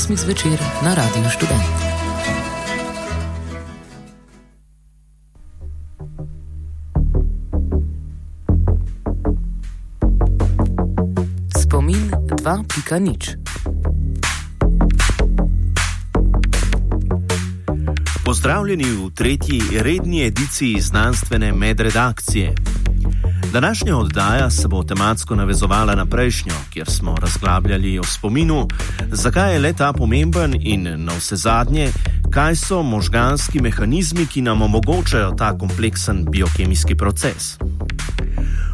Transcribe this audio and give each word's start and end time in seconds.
sredo 0.00 0.14
ob 0.14 0.16
8. 0.16 0.16
zvečer 0.16 0.58
na 0.82 0.94
Radiu 0.94 1.28
Študent. 1.30 1.62
Spomin 11.62 12.10
2.0 12.40 13.36
Pozdravljeni 18.24 18.84
v 18.84 19.10
tretji 19.14 19.62
redni 19.80 20.24
ediciji 20.26 20.80
znanstvene 20.80 21.52
medredakcije. 21.52 22.69
Današnja 23.52 23.96
oddaja 23.96 24.50
se 24.50 24.68
bo 24.68 24.82
tematsko 24.82 25.34
navezovala 25.36 25.94
na 25.94 26.06
prejšnjo, 26.06 26.54
kjer 26.72 26.90
smo 26.90 27.16
razglabljali 27.20 27.98
o 27.98 28.02
spominu, 28.04 28.68
zakaj 29.10 29.52
je 29.52 29.58
le 29.58 29.72
ta 29.72 29.92
pomemben 29.92 30.54
in 30.60 31.04
na 31.04 31.12
vse 31.18 31.36
zadnje, 31.36 31.88
kaj 32.30 32.56
so 32.56 32.82
možganski 32.82 33.60
mehanizmi, 33.60 34.26
ki 34.26 34.42
nam 34.42 34.62
omogočajo 34.62 35.30
ta 35.38 35.58
kompleksen 35.58 36.26
biokemijski 36.30 36.94
proces. 36.94 37.58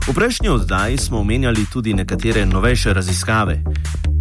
V 0.09 0.15
prejšnji 0.15 0.49
oddaji 0.49 0.99
smo 0.99 1.19
omenjali 1.19 1.67
tudi 1.73 1.95
nekatere 1.95 2.47
novejše 2.47 2.93
raziskave. 2.93 3.63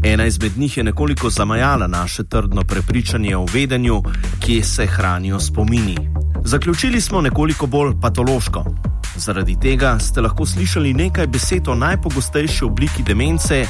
Ena 0.04 0.26
izmed 0.26 0.58
njih 0.58 0.78
je 0.78 0.84
nekoliko 0.84 1.30
zamajala 1.30 1.88
naše 1.88 2.24
trdno 2.24 2.62
prepričanje 2.62 3.38
o 3.38 3.46
vedenju, 3.54 4.04
kje 4.40 4.64
se 4.64 4.86
hranijo 4.86 5.40
spomini. 5.40 5.98
Zaključili 6.46 7.02
smo 7.02 7.22
nekoliko 7.22 7.66
bolj 7.66 7.94
patološko. 8.02 8.75
Zaradi 9.16 9.56
tega 9.56 9.96
ste 10.00 10.22
lahko 10.22 10.46
slišali 10.46 10.94
nekaj 10.94 11.28
besed 11.28 11.68
o 11.68 11.76
najpogostejši 11.76 12.66
obliki 12.66 13.04
demence, 13.04 13.66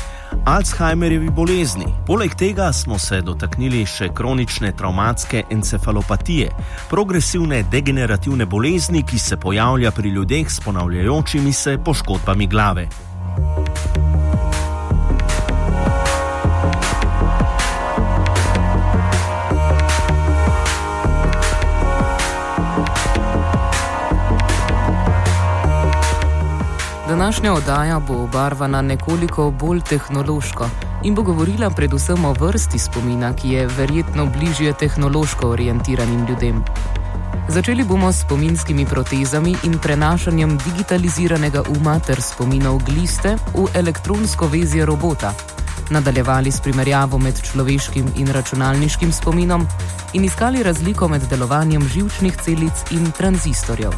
Alzheimerjevi 0.46 1.30
bolezni. 1.30 1.86
Poleg 2.08 2.36
tega 2.36 2.72
smo 2.74 2.98
se 3.00 3.22
dotaknili 3.22 3.86
še 3.86 4.10
kronične 4.14 4.74
travmatske 4.78 5.44
encefalopatije, 5.52 6.50
progresivne 6.90 7.64
degenerativne 7.72 8.46
bolezni, 8.46 9.04
ki 9.04 9.20
se 9.20 9.38
pojavlja 9.38 9.92
pri 9.92 10.10
ljudeh 10.10 10.52
s 10.52 10.60
ponavljajočimi 10.66 11.54
se 11.54 11.78
poškodbami 11.86 12.48
glave. 12.48 12.88
Današnja 27.26 27.54
oddaja 27.54 28.00
bo 28.00 28.14
obarvana 28.14 28.82
nekoliko 28.82 29.52
bolj 29.52 29.82
tehnološko 29.82 30.70
in 31.04 31.16
bo 31.16 31.22
govorila 31.22 31.70
predvsem 31.70 32.26
o 32.26 32.34
vrsti 32.34 32.80
spomina, 32.80 33.34
ki 33.34 33.50
je 33.50 33.68
verjetno 33.68 34.26
bližje 34.26 34.74
tehnološko 34.74 35.50
orientiranim 35.50 36.26
ljudem. 36.30 36.64
Začeli 37.50 37.84
bomo 37.84 38.12
s 38.12 38.22
spominskimi 38.22 38.86
protezami 38.86 39.56
in 39.64 39.80
prenašanjem 39.80 40.58
digitaliziranega 40.58 41.64
uma 41.80 42.00
ter 42.00 42.22
spominov 42.22 42.84
gliste 42.86 43.36
v 43.54 43.66
elektronsko 43.74 44.48
vezje 44.48 44.86
robota. 44.86 45.34
Nadaljevali 45.90 46.52
s 46.52 46.62
primerjavo 46.62 47.18
med 47.18 47.42
človeškim 47.42 48.06
in 48.18 48.28
računalniškim 48.28 49.12
spominom 49.12 49.68
in 50.14 50.26
iskali 50.26 50.64
razliko 50.64 51.08
med 51.08 51.22
delovanjem 51.30 51.88
živčnih 51.88 52.38
celic 52.38 52.86
in 52.92 53.12
tranzistorjev. 53.12 53.94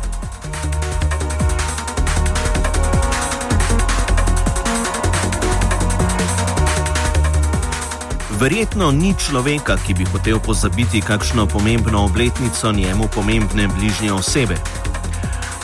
Verjetno 8.38 8.92
ni 8.92 9.16
človeka, 9.18 9.78
ki 9.82 9.94
bi 9.98 10.06
hotel 10.06 10.38
pozabiti 10.40 11.02
kakšno 11.02 11.48
pomembno 11.50 12.04
obletnico 12.06 12.72
njemu 12.72 13.08
pomembne 13.10 13.68
bližnje 13.68 14.14
osebe. 14.14 14.56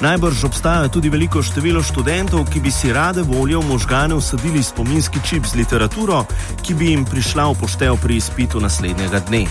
Najbrž 0.02 0.44
obstaja 0.44 0.88
tudi 0.88 1.10
veliko 1.10 1.44
število 1.44 1.84
študentov, 1.84 2.50
ki 2.50 2.60
bi 2.60 2.72
si 2.72 2.90
rade 2.94 3.22
volje 3.22 3.58
v 3.58 3.68
možgane 3.70 4.16
usadili 4.16 4.64
spominski 4.64 5.22
čip 5.22 5.46
z 5.46 5.56
literaturo, 5.56 6.26
ki 6.66 6.74
bi 6.74 6.90
jim 6.90 7.06
prišla 7.06 7.46
v 7.52 7.60
poštev 7.62 8.02
pri 8.02 8.18
izpitu 8.18 8.60
naslednjega 8.60 9.22
dne. 9.30 9.46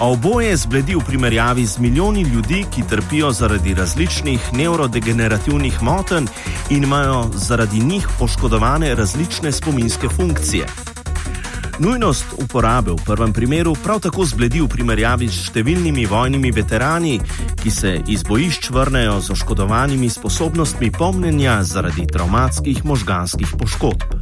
A 0.00 0.08
oboje 0.08 0.56
zbledi 0.56 0.96
v 0.96 1.04
primerjavi 1.04 1.66
z 1.66 1.78
milijoni 1.78 2.22
ljudi, 2.22 2.64
ki 2.64 2.88
trpijo 2.88 3.32
zaradi 3.32 3.74
različnih 3.74 4.52
nevrodegenerativnih 4.52 5.82
motenj 5.82 6.32
in 6.70 6.84
imajo 6.84 7.28
zaradi 7.34 7.80
njih 7.80 8.08
poškodovane 8.18 8.94
različne 8.94 9.52
spominske 9.52 10.08
funkcije. 10.08 10.95
Nujnost 11.78 12.24
uporabe 12.40 12.90
v 12.90 13.04
prvem 13.04 13.32
primeru 13.32 13.74
prav 13.84 14.00
tako 14.00 14.24
zbledi 14.24 14.62
v 14.64 14.68
primerjavi 14.72 15.28
s 15.28 15.50
številnimi 15.50 16.06
vojnimi 16.08 16.48
veterani, 16.56 17.18
ki 17.60 17.70
se 17.70 17.92
iz 18.08 18.24
bojišč 18.24 18.70
vrnejo 18.72 19.18
z 19.20 19.34
oškodovanimi 19.36 20.08
sposobnostmi 20.08 20.88
pomnenja 20.96 21.60
zaradi 21.68 22.08
travmatskih 22.08 22.80
možganskih 22.80 23.52
poškodb. 23.60 24.15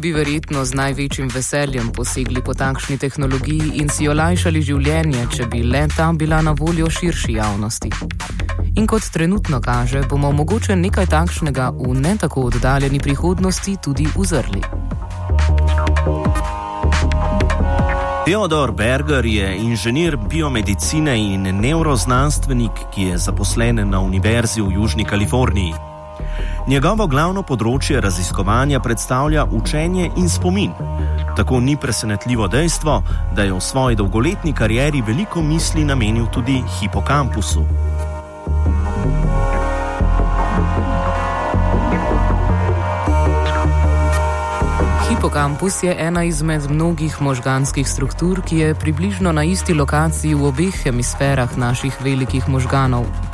Bi 0.00 0.12
verjetno 0.12 0.64
z 0.64 0.74
največjim 0.74 1.28
veseljem 1.34 1.92
posegli 1.92 2.40
po 2.42 2.54
takšni 2.54 2.98
tehnologiji 2.98 3.72
in 3.82 3.88
si 3.88 4.08
olajšali 4.08 4.62
življenje, 4.62 5.26
če 5.36 5.46
bi 5.52 5.60
le 5.62 5.82
ta 5.96 6.08
bila 6.12 6.40
na 6.42 6.54
voljo 6.56 6.88
širši 6.90 7.32
javnosti. 7.36 7.90
In 8.80 8.86
kot 8.86 9.10
trenutno 9.12 9.60
kaže, 9.60 10.02
bomo 10.08 10.32
mogoče 10.32 10.76
nekaj 10.76 11.06
takšnega 11.06 11.70
v 11.76 11.94
ne 12.00 12.16
tako 12.16 12.48
oddaljeni 12.48 13.00
prihodnosti 13.00 13.76
tudi 13.84 14.08
uzrli. 14.16 14.62
Theodor 18.24 18.72
Berger 18.72 19.26
je 19.26 19.56
inženir 19.56 20.16
biomedicine 20.16 21.18
in 21.18 21.42
neuroznanstvenik, 21.60 22.88
ki 22.94 23.12
je 23.12 23.18
zaposlen 23.18 23.84
na 23.90 24.00
Univerzi 24.00 24.62
v 24.62 24.72
Južni 24.80 25.04
Kaliforniji. 25.04 25.89
Njegovo 26.68 27.06
glavno 27.08 27.40
področje 27.40 28.00
raziskovanja 28.04 28.82
predstavlja 28.84 29.46
učenje 29.56 30.10
in 30.20 30.28
spomin. 30.28 30.74
Tako 31.36 31.60
ni 31.64 31.76
presenetljivo 31.80 32.48
dejstvo, 32.52 32.98
da 33.32 33.46
je 33.46 33.54
v 33.54 33.60
svoji 33.64 33.96
dolgoletni 33.96 34.52
karieri 34.52 35.00
veliko 35.00 35.40
misli 35.42 35.84
namenil 35.88 36.26
tudi 36.28 36.58
hipokampusu. 36.78 37.64
Hipokampus 45.08 45.82
je 45.82 45.96
ena 45.96 46.26
izmed 46.28 46.68
mnogih 46.70 47.22
možganskih 47.22 47.88
struktur, 47.88 48.44
ki 48.44 48.58
je 48.58 48.74
približno 48.74 49.32
na 49.32 49.44
isti 49.48 49.74
lokaciji 49.74 50.34
v 50.34 50.44
obeh 50.52 50.76
hemisferah 50.84 51.56
naših 51.56 51.96
velikih 52.04 52.48
možganov. 52.48 53.29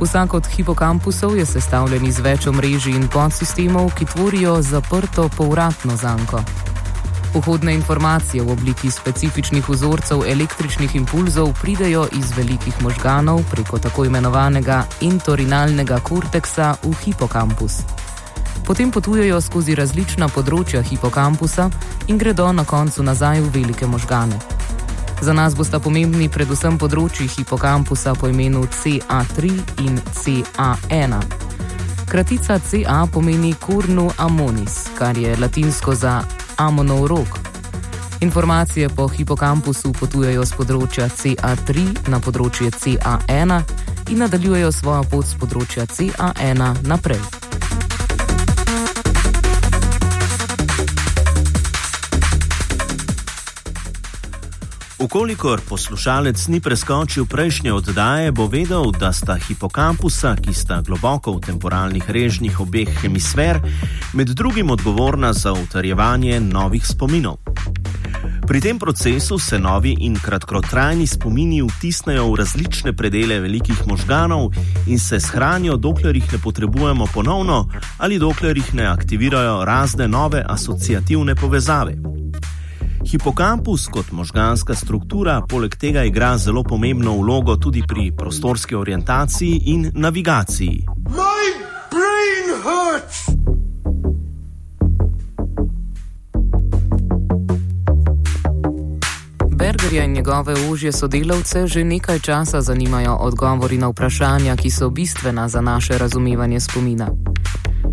Vsak 0.00 0.34
od 0.34 0.46
hipokampusov 0.46 1.36
je 1.36 1.46
sestavljen 1.46 2.06
iz 2.06 2.18
več 2.18 2.46
omrežij 2.50 2.96
in 2.98 3.06
podsistemov, 3.08 3.92
ki 3.94 4.04
tvorijo 4.10 4.58
zaprto 4.62 5.28
povratno 5.36 5.96
zanko. 5.96 6.42
Vhodne 7.34 7.74
informacije 7.74 8.42
v 8.42 8.50
obliki 8.50 8.90
specifičnih 8.90 9.68
vzorcev 9.68 10.22
električnih 10.26 10.94
impulzov 10.96 11.54
pridejo 11.62 12.06
iz 12.12 12.30
velikih 12.36 12.82
možganov 12.82 13.42
preko 13.50 13.78
tako 13.78 14.04
imenovanega 14.04 14.84
entorinalnega 15.00 15.98
korteksa 16.00 16.74
v 16.82 16.94
hipokampus. 17.04 17.82
Potem 18.66 18.90
potujejo 18.90 19.40
skozi 19.40 19.74
različna 19.74 20.28
področja 20.28 20.82
hipokampusa 20.82 21.70
in 22.06 22.18
gredo 22.18 22.52
na 22.52 22.64
koncu 22.64 23.02
nazaj 23.02 23.40
v 23.40 23.50
velike 23.58 23.86
možgane. 23.86 24.38
Za 25.24 25.32
nas 25.32 25.54
bosta 25.56 25.78
pomembni 25.80 26.26
predvsem 26.28 26.74
področji 26.76 27.24
hipokampusa 27.32 28.12
po 28.12 28.28
imenu 28.28 28.66
CA3 28.68 29.52
in 29.80 29.94
CA1. 29.96 31.14
Kratica 32.04 32.58
CA 32.60 32.98
pomeni 33.08 33.54
Curnu 33.56 34.10
amonis, 34.20 34.74
kar 34.98 35.16
je 35.16 35.32
latinsko 35.40 35.94
za 35.96 36.18
amonov 36.60 37.06
rok. 37.08 37.38
Informacije 38.20 38.90
po 38.92 39.08
hipokampusu 39.08 39.94
potujejo 39.96 40.44
z 40.44 40.58
področja 40.60 41.08
CA3 41.08 42.04
na 42.12 42.20
področje 42.20 42.68
CA1 42.76 43.56
in 44.12 44.20
nadaljujejo 44.20 44.76
svojo 44.76 45.08
pot 45.08 45.24
z 45.24 45.40
področja 45.40 45.88
CA1 45.88 46.84
naprej. 46.84 47.43
Ukolikor 55.04 55.60
poslušalec 55.68 56.48
ni 56.48 56.64
preskočil 56.64 57.26
prejšnje 57.28 57.72
oddaje, 57.72 58.32
bo 58.32 58.46
vedel, 58.48 58.88
da 58.88 59.12
sta 59.12 59.36
hipokampusa, 59.36 60.32
ki 60.40 60.54
sta 60.56 60.80
globoko 60.80 61.36
v 61.36 61.44
temporalnih 61.44 62.08
režnjih 62.08 62.60
obeh 62.60 62.88
hemisfer, 63.02 63.60
med 64.16 64.32
drugim 64.32 64.70
odgovorna 64.70 65.32
za 65.36 65.52
utrjevanje 65.52 66.40
novih 66.40 66.86
spominov. 66.86 67.36
Pri 68.48 68.60
tem 68.64 68.80
procesu 68.80 69.36
se 69.38 69.58
novi 69.58 69.92
in 70.08 70.16
kratkotrajni 70.16 71.06
spomini 71.06 71.60
vtisnejo 71.60 72.32
v 72.32 72.40
različne 72.40 72.96
predele 72.96 73.40
velikih 73.44 73.84
možganov 73.86 74.56
in 74.88 74.98
se 74.98 75.20
shranijo, 75.20 75.76
dokler 75.76 76.16
jih 76.16 76.32
ne 76.32 76.38
potrebujemo 76.38 77.06
ponovno 77.12 77.68
ali 77.98 78.18
dokler 78.18 78.56
jih 78.56 78.74
ne 78.74 78.86
aktivirajo 78.86 79.64
razne 79.64 80.08
nove 80.08 80.44
asociativne 80.48 81.34
povezave. 81.34 81.92
Hipokampus 83.06 83.88
kot 83.88 84.12
možganska 84.12 84.74
struktura 84.74 85.42
poleg 85.48 85.76
tega 85.76 86.04
igra 86.04 86.38
zelo 86.38 86.62
pomembno 86.62 87.16
vlogo 87.16 87.56
tudi 87.56 87.82
pri 87.88 88.12
prostorski 88.16 88.74
orientaciji 88.74 89.60
in 89.64 89.90
navigaciji. 89.94 90.86
Bergerja 99.50 100.04
in 100.04 100.12
njegove 100.12 100.54
užje 100.70 100.92
sodelavce 100.92 101.66
že 101.66 101.84
nekaj 101.84 102.18
časa 102.18 102.60
zanimajo 102.60 103.14
odgovori 103.14 103.78
na 103.78 103.88
vprašanja, 103.88 104.56
ki 104.56 104.70
so 104.70 104.90
bistvena 104.90 105.48
za 105.48 105.60
naše 105.60 105.98
razumevanje 105.98 106.60
spomina. 106.60 107.08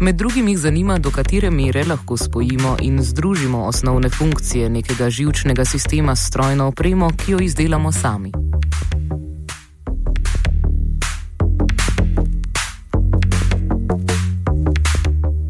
Med 0.01 0.15
drugim 0.15 0.47
jih 0.47 0.57
zanima, 0.57 0.97
do 0.97 1.11
katere 1.11 1.51
mere 1.51 1.83
lahko 1.83 2.17
spojimo 2.17 2.77
in 2.81 3.03
združimo 3.03 3.65
osnovne 3.65 4.09
funkcije 4.09 4.69
nekega 4.69 5.09
živčnega 5.09 5.65
sistema 5.65 6.15
s 6.15 6.27
strojno 6.27 6.67
opremo, 6.67 7.09
ki 7.17 7.31
jo 7.31 7.39
izdelamo 7.39 7.91
sami. 7.91 8.31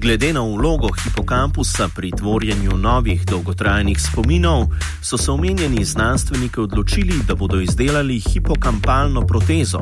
Glede 0.02 0.34
na 0.34 0.42
vlogo 0.42 0.88
hipokampusa 1.04 1.88
pri 1.96 2.12
tvorjenju 2.12 2.78
novih 2.78 3.26
dolgotrajnih 3.26 4.02
spominov, 4.02 4.66
so 5.02 5.18
se 5.18 5.32
omenjeni 5.32 5.86
znanstveniki 5.86 6.60
odločili, 6.60 7.14
da 7.28 7.36
bodo 7.36 7.62
izdelali 7.62 8.20
hipokampalno 8.20 9.22
protezo. 9.22 9.80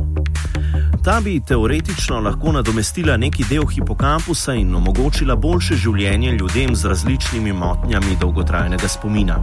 Ta 1.04 1.19
bi 1.24 1.40
teoretično 1.40 2.19
lahko 2.19 2.51
nadomestila 2.51 3.18
neki 3.18 3.44
del 3.50 3.63
hipokampusa 3.66 4.54
in 4.54 4.75
omogočila 4.75 5.36
boljše 5.36 5.75
življenje 5.75 6.31
ljudem 6.31 6.75
z 6.75 6.92
različnimi 6.92 7.54
motnjami 7.54 8.18
dolgotrajnega 8.19 8.88
spomina. 8.88 9.38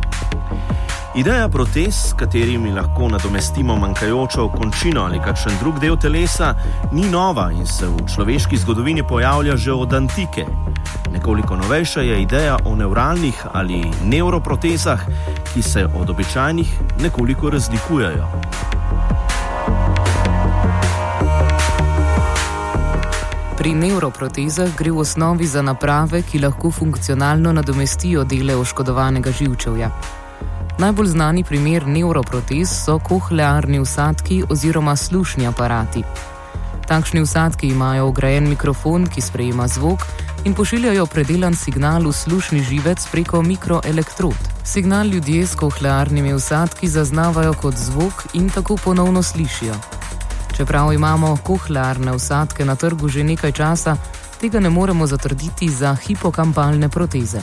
Ideja 1.17 1.49
protez, 1.49 1.95
s 1.95 2.13
katerimi 2.13 2.75
lahko 2.77 3.09
nadomestimo 3.09 3.77
manjkajočo 3.77 4.51
končino 4.53 5.07
ali 5.09 5.21
kakšen 5.25 5.57
drug 5.63 5.81
del 5.81 5.97
telesa, 5.97 6.53
ni 6.93 7.09
nova 7.11 7.49
in 7.53 7.67
se 7.67 7.89
v 7.89 8.05
človeški 8.15 8.57
zgodovini 8.57 9.03
pojavlja 9.09 9.57
že 9.57 9.73
od 9.73 9.95
antike. 9.95 10.45
Nekoliko 11.13 11.57
novejša 11.57 12.01
je 12.01 12.23
ideja 12.23 12.59
o 12.65 12.77
neuralnih 12.77 13.47
ali 13.53 13.81
neuroprotezah, 14.05 15.01
ki 15.55 15.63
se 15.63 15.89
od 16.01 16.11
običajnih 16.11 16.81
nekoliko 17.01 17.51
razlikujejo. 17.51 18.76
Pri 23.67 23.75
neuroprotezah 23.75 24.77
gre 24.79 24.95
v 24.95 25.03
osnovi 25.03 25.47
za 25.47 25.59
naprave, 25.59 26.21
ki 26.23 26.39
lahko 26.39 26.71
funkcionalno 26.71 27.51
nadomestijo 27.53 28.23
dele 28.25 28.55
oškodovanega 28.57 29.33
živčevja. 29.35 29.89
Najbolj 30.79 31.07
znani 31.07 31.43
primer 31.45 31.87
neuroprotez 31.87 32.71
so 32.71 33.01
kohlearni 33.03 33.81
usadki 33.83 34.45
oziroma 34.49 34.95
slušni 34.97 35.47
aparati. 35.47 36.05
Takšni 36.87 37.21
usadki 37.27 37.67
imajo 37.75 38.07
ugrajen 38.07 38.49
mikrofon, 38.49 39.11
ki 39.11 39.21
sprejema 39.21 39.67
zvok 39.69 40.07
in 40.45 40.55
pošiljajo 40.55 41.07
predelan 41.07 41.59
signal 41.59 42.07
v 42.07 42.13
slušni 42.13 42.63
živec 42.63 43.09
preko 43.11 43.43
mikroelektrod. 43.43 44.39
Signal 44.65 45.07
ljudje 45.07 45.47
s 45.47 45.59
kohlearnimi 45.59 46.35
usadki 46.35 46.89
zaznavajo 46.89 47.55
kot 47.55 47.75
zvok 47.75 48.27
in 48.35 48.51
tako 48.51 48.79
ponovno 48.85 49.23
slišijo. 49.23 49.75
Čeprav 50.57 50.93
imamo 50.93 51.37
kohlearne 51.45 52.13
usadke 52.13 52.65
na 52.65 52.77
trgu 52.77 53.09
že 53.09 53.25
nekaj 53.25 53.53
časa, 53.53 53.97
tega 54.41 54.61
ne 54.61 54.71
moremo 54.71 55.07
zatrditi 55.07 55.69
za 55.69 55.95
hipokampalne 55.95 56.89
proteze. 56.89 57.41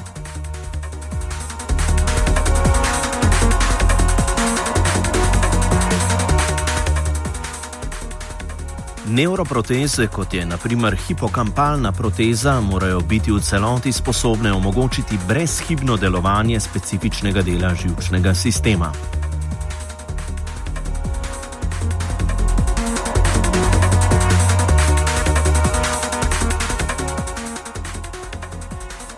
Neuroproteze, 9.08 10.08
kot 10.08 10.34
je 10.34 10.46
naprimer 10.46 10.98
hipokampalna 11.08 11.92
proteza, 11.92 12.62
morajo 12.62 13.00
biti 13.00 13.32
v 13.32 13.40
celoti 13.40 13.92
sposobne 13.92 14.54
omogočiti 14.54 15.18
brezhibno 15.28 15.98
delovanje 15.98 16.60
specifičnega 16.60 17.42
dela 17.42 17.76
živčnega 17.76 18.34
sistema. 18.34 18.92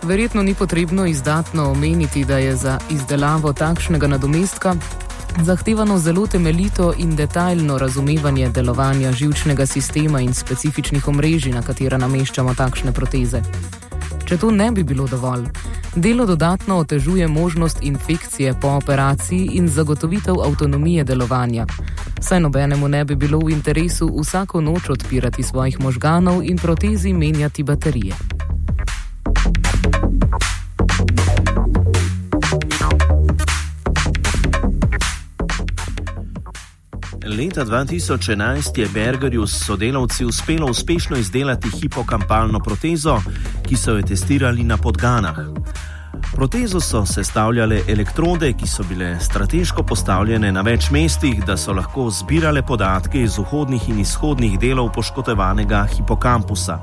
Verjetno 0.06 0.42
ni 0.42 0.54
potrebno 0.54 1.06
izdatno 1.06 1.70
omeniti, 1.70 2.24
da 2.24 2.38
je 2.38 2.56
za 2.56 2.78
izdelavo 2.90 3.52
takšnega 3.52 4.06
nadomestka 4.06 4.74
zahtevano 5.42 5.98
zelo 5.98 6.26
temeljito 6.26 6.92
in 6.98 7.16
detaljno 7.16 7.78
razumevanje 7.78 8.48
delovanja 8.48 9.12
žilčnega 9.12 9.66
sistema 9.66 10.20
in 10.20 10.34
specifičnih 10.34 11.08
omrežij, 11.08 11.52
na 11.52 11.62
katera 11.62 11.98
nameščamo 11.98 12.54
takšne 12.54 12.92
proteze. 12.92 13.42
Če 14.24 14.38
to 14.38 14.50
ne 14.50 14.70
bi 14.72 14.84
bilo 14.84 15.06
dovolj, 15.06 15.44
delo 15.96 16.26
dodatno 16.26 16.78
otežuje 16.78 17.28
možnost 17.28 17.82
infekcije 17.82 18.54
po 18.60 18.68
operaciji 18.68 19.50
in 19.52 19.68
zagotovitev 19.68 20.40
avtonomije 20.44 21.04
delovanja. 21.04 21.66
Saj 22.20 22.40
nobenemu 22.40 22.88
ne 22.88 23.04
bi 23.04 23.14
bilo 23.14 23.38
v 23.38 23.50
interesu 23.50 24.10
vsako 24.20 24.60
noč 24.60 24.90
odpirati 24.90 25.42
svojih 25.42 25.80
možganov 25.80 26.42
in 26.44 26.58
protezi 26.58 27.12
menjati 27.12 27.62
baterije. 27.62 28.45
Leta 37.26 37.64
2011 37.64 38.78
je 38.78 38.88
Bergerju 38.94 39.46
s 39.46 39.66
sodelavci 39.66 40.24
uspelo 40.24 40.66
uspešno 40.66 41.16
izdelati 41.16 41.68
hipokampalno 41.70 42.60
protezo, 42.60 43.20
ki 43.68 43.76
so 43.76 43.96
jo 43.96 44.02
testirali 44.02 44.64
na 44.64 44.76
podganah. 44.76 45.36
Protezo 46.34 46.80
so 46.80 47.06
sestavljale 47.06 47.80
elektrode, 47.88 48.52
ki 48.52 48.66
so 48.66 48.84
bile 48.88 49.20
strateško 49.20 49.82
postavljene 49.82 50.52
na 50.52 50.62
več 50.62 50.90
mestih, 50.90 51.44
da 51.44 51.56
so 51.56 51.72
lahko 51.72 52.10
zbirale 52.10 52.62
podatke 52.62 53.22
iz 53.22 53.38
vhodnih 53.38 53.88
in 53.88 54.00
izhodnih 54.00 54.58
delov 54.58 54.92
poškodovanega 54.94 55.86
hipokampusa. 55.96 56.78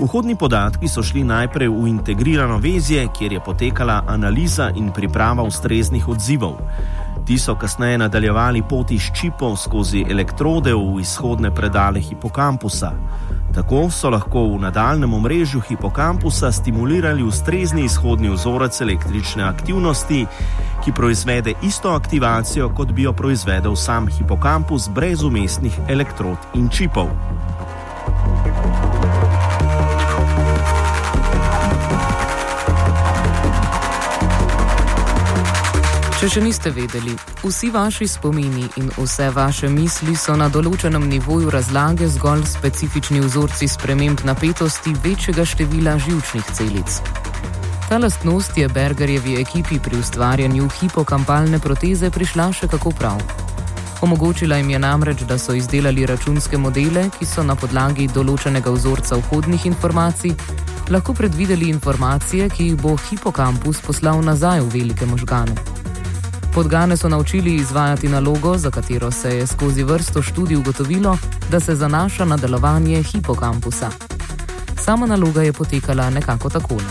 Vhodni 0.00 0.36
podatki 0.36 0.88
so 0.88 1.02
šli 1.02 1.22
najprej 1.24 1.68
v 1.68 1.88
integrirano 1.88 2.58
vezje, 2.58 3.06
kjer 3.18 3.32
je 3.32 3.40
potekala 3.44 4.04
analiza 4.08 4.70
in 4.74 4.90
priprava 4.92 5.42
ustreznih 5.42 6.08
odzivov. 6.08 6.56
Ti 7.26 7.38
so 7.38 7.54
kasneje 7.54 7.98
nadaljevali 7.98 8.62
poti 8.62 8.98
s 8.98 9.10
čipom 9.20 9.56
skozi 9.56 10.04
elektrode 10.10 10.74
v 10.74 11.00
izhodne 11.00 11.54
predale 11.54 12.00
hipokampusa. 12.00 12.92
Tako 13.54 13.90
so 13.90 14.10
lahko 14.10 14.44
v 14.44 14.60
nadaljem 14.62 15.14
omrežju 15.14 15.60
hipokampusa 15.60 16.52
stimulirali 16.52 17.22
ustrezni 17.22 17.84
izhodni 17.84 18.30
vzorec 18.30 18.80
električne 18.80 19.44
aktivnosti, 19.44 20.26
ki 20.84 20.92
proizvede 20.92 21.54
isto 21.62 21.90
aktivacijo, 21.90 22.68
kot 22.68 22.92
bi 22.92 23.02
jo 23.02 23.12
proizvedel 23.12 23.76
sam 23.76 24.08
hipokampus 24.08 24.88
brez 24.88 25.22
umestnih 25.22 25.80
elektrod 25.88 26.38
in 26.54 26.68
čipov. 26.68 27.08
Če 36.20 36.28
še 36.28 36.40
niste 36.44 36.68
vedeli, 36.68 37.14
vsi 37.40 37.70
vaši 37.72 38.04
spomini 38.04 38.66
in 38.76 38.90
vse 38.92 39.30
vaše 39.32 39.70
misli 39.72 40.12
so 40.12 40.34
na 40.36 40.50
določenem 40.52 41.06
nivoju 41.08 41.48
razlage 41.48 42.10
zgolj 42.12 42.42
specifični 42.44 43.22
vzorci 43.24 43.64
sprememb 43.64 44.20
napetosti 44.28 44.92
večjega 45.00 45.46
števila 45.48 45.94
žilčnih 46.04 46.50
celic. 46.58 46.98
Ta 47.88 47.96
lastnost 47.96 48.60
je 48.60 48.68
Bergerjevi 48.68 49.38
ekipi 49.40 49.80
pri 49.80 49.96
ustvarjanju 50.02 50.68
hipokampalne 50.76 51.56
proteze 51.56 52.12
prišla 52.12 52.50
še 52.52 52.68
kako 52.68 52.92
prav. 53.00 53.24
Omogočila 54.04 54.60
jim 54.60 54.76
je 54.76 54.84
namreč, 54.84 55.24
da 55.24 55.40
so 55.40 55.56
izdelali 55.56 56.04
računske 56.04 56.60
modele, 56.60 57.08
ki 57.16 57.24
so 57.24 57.40
na 57.40 57.56
podlagi 57.56 58.12
določenega 58.12 58.76
vzorca 58.76 59.16
vhodnih 59.24 59.64
informacij 59.72 60.36
lahko 60.92 61.16
predvideli 61.16 61.72
informacije, 61.72 62.52
ki 62.52 62.72
jih 62.72 62.80
bo 62.80 62.98
hipokampus 63.08 63.80
poslal 63.80 64.20
nazaj 64.20 64.60
v 64.68 64.74
velike 64.76 65.08
možgane. 65.08 65.80
Podgane 66.54 66.96
so 66.96 67.08
naučili 67.08 67.54
izvajati 67.54 68.08
nalogo, 68.08 68.58
za 68.58 68.70
katero 68.70 69.10
se 69.10 69.36
je 69.36 69.46
skozi 69.46 69.82
vrsto 69.82 70.22
študij 70.22 70.56
ugotovilo, 70.56 71.18
da 71.50 71.60
se 71.60 71.74
zanaša 71.74 72.24
na 72.24 72.36
delovanje 72.36 73.02
hipokampusa. 73.02 73.90
Sama 74.76 75.06
naloga 75.06 75.42
je 75.42 75.52
potekala 75.52 76.10
nekako 76.10 76.50
takole. 76.50 76.84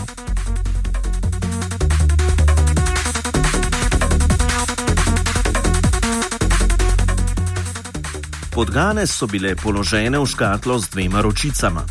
Podgane 8.50 9.06
so 9.06 9.26
bile 9.26 9.56
položene 9.56 10.18
v 10.18 10.26
škatlo 10.26 10.78
z 10.78 10.90
dvema 10.90 11.20
ročicama. 11.20 11.82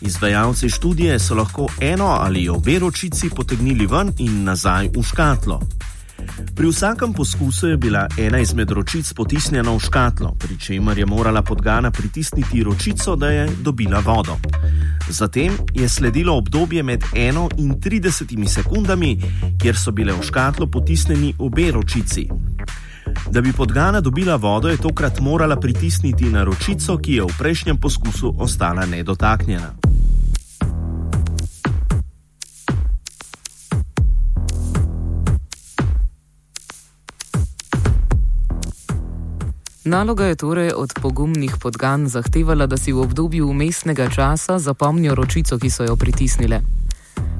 Izvajalci 0.00 0.68
študije 0.68 1.18
so 1.18 1.34
lahko 1.34 1.66
eno 1.80 2.06
ali 2.06 2.48
obe 2.48 2.78
ročici 2.78 3.30
potegnili 3.30 3.86
ven 3.86 4.12
in 4.18 4.44
nazaj 4.44 4.88
v 4.96 5.02
škatlo. 5.02 5.60
Pri 6.54 6.68
vsakem 6.68 7.12
poskusu 7.12 7.68
je 7.68 7.76
bila 7.76 8.06
ena 8.18 8.38
izmed 8.38 8.70
ročic 8.70 9.12
potisnjena 9.12 9.72
v 9.72 9.80
škatlo, 9.80 10.34
pri 10.38 10.58
čemer 10.58 10.98
je 10.98 11.06
morala 11.06 11.42
podgana 11.42 11.90
pritisniti 11.90 12.62
ročico, 12.62 13.16
da 13.16 13.28
je 13.28 13.48
dobila 13.62 14.00
vodo. 14.00 14.36
Zatem 15.08 15.52
je 15.74 15.88
sledilo 15.88 16.36
obdobje 16.36 16.82
med 16.82 17.04
1 17.12 17.48
in 17.58 17.74
30 17.74 18.48
sekundami, 18.48 19.22
kjer 19.62 19.76
so 19.76 19.90
bile 19.92 20.12
v 20.12 20.22
škatlo 20.22 20.66
potisnjeni 20.66 21.34
obe 21.38 21.70
ročici. 21.72 22.28
Da 23.30 23.40
bi 23.40 23.52
podgana 23.52 24.00
dobila 24.00 24.36
vodo, 24.36 24.68
je 24.68 24.76
tokrat 24.76 25.20
morala 25.20 25.56
pritisniti 25.56 26.24
na 26.24 26.44
ročico, 26.44 26.98
ki 26.98 27.14
je 27.14 27.22
v 27.22 27.38
prejšnjem 27.38 27.78
poskusu 27.78 28.34
ostala 28.38 28.86
nedotaknjena. 28.86 29.74
Naloga 39.90 40.24
je 40.24 40.36
torej 40.36 40.70
od 40.76 40.92
pogumnih 41.02 41.56
podgan 41.60 42.06
zahtevala, 42.08 42.66
da 42.66 42.76
si 42.76 42.92
v 42.92 43.00
obdobju 43.02 43.48
umestnega 43.48 44.06
časa 44.10 44.58
zapomnijo 44.58 45.14
ročico, 45.14 45.58
ki 45.58 45.70
so 45.70 45.82
jo 45.84 45.96
pritisnile. 45.96 46.60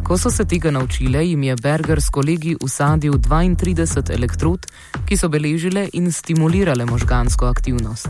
Ko 0.05 0.19
so 0.19 0.31
se 0.31 0.45
tega 0.45 0.71
naučile, 0.71 1.27
jim 1.27 1.43
je 1.43 1.57
Berger 1.57 2.03
s 2.03 2.11
kolegi 2.11 2.57
usadil 2.61 3.13
32 3.13 4.11
elektrod, 4.15 4.67
ki 5.07 5.17
so 5.17 5.29
beležile 5.29 5.89
in 5.93 6.13
stimulirale 6.13 6.87
možgansko 6.87 7.47
aktivnost. 7.47 8.09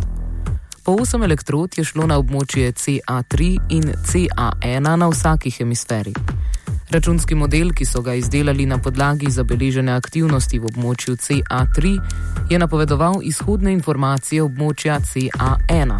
Po 0.85 0.92
8 0.92 1.25
elektrod 1.25 1.78
je 1.78 1.85
šlo 1.85 2.06
na 2.06 2.16
območje 2.16 2.73
CA3 2.73 3.59
in 3.68 3.92
CA1 3.92 4.97
na 4.97 5.09
vsaki 5.09 5.50
hemisferi. 5.50 6.14
Računski 6.90 7.35
model, 7.35 7.70
ki 7.70 7.85
so 7.85 8.00
ga 8.02 8.14
izdelali 8.14 8.66
na 8.66 8.78
podlagi 8.78 9.30
zabeležene 9.30 9.92
aktivnosti 9.92 10.59
v 10.59 10.66
območju 10.66 11.14
CA3, 11.16 11.92
je 12.50 12.59
napovedoval 12.59 13.20
izhodne 13.23 13.73
informacije 13.73 14.42
območja 14.42 14.97
CA1. 14.99 15.92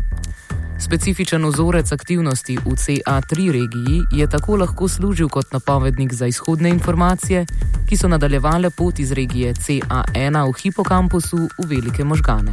Specifičen 0.82 1.44
ozorec 1.44 1.92
aktivnosti 1.92 2.56
v 2.59 2.75
CA3 2.75 3.52
regiji 3.54 4.02
je 4.18 4.26
tako 4.26 4.56
lahko 4.56 4.88
služil 4.88 5.28
kot 5.28 5.52
napovednik 5.52 6.12
za 6.12 6.26
izhodne 6.26 6.75
informacije, 6.75 7.47
ki 7.87 7.97
so 7.97 8.09
nadaljevale 8.09 8.70
pot 8.70 8.99
iz 8.99 9.12
regije 9.12 9.54
CA1 9.54 10.42
v 10.49 10.59
hipokampusu 10.62 11.38
v 11.38 11.68
velike 11.68 12.04
možgane. 12.04 12.52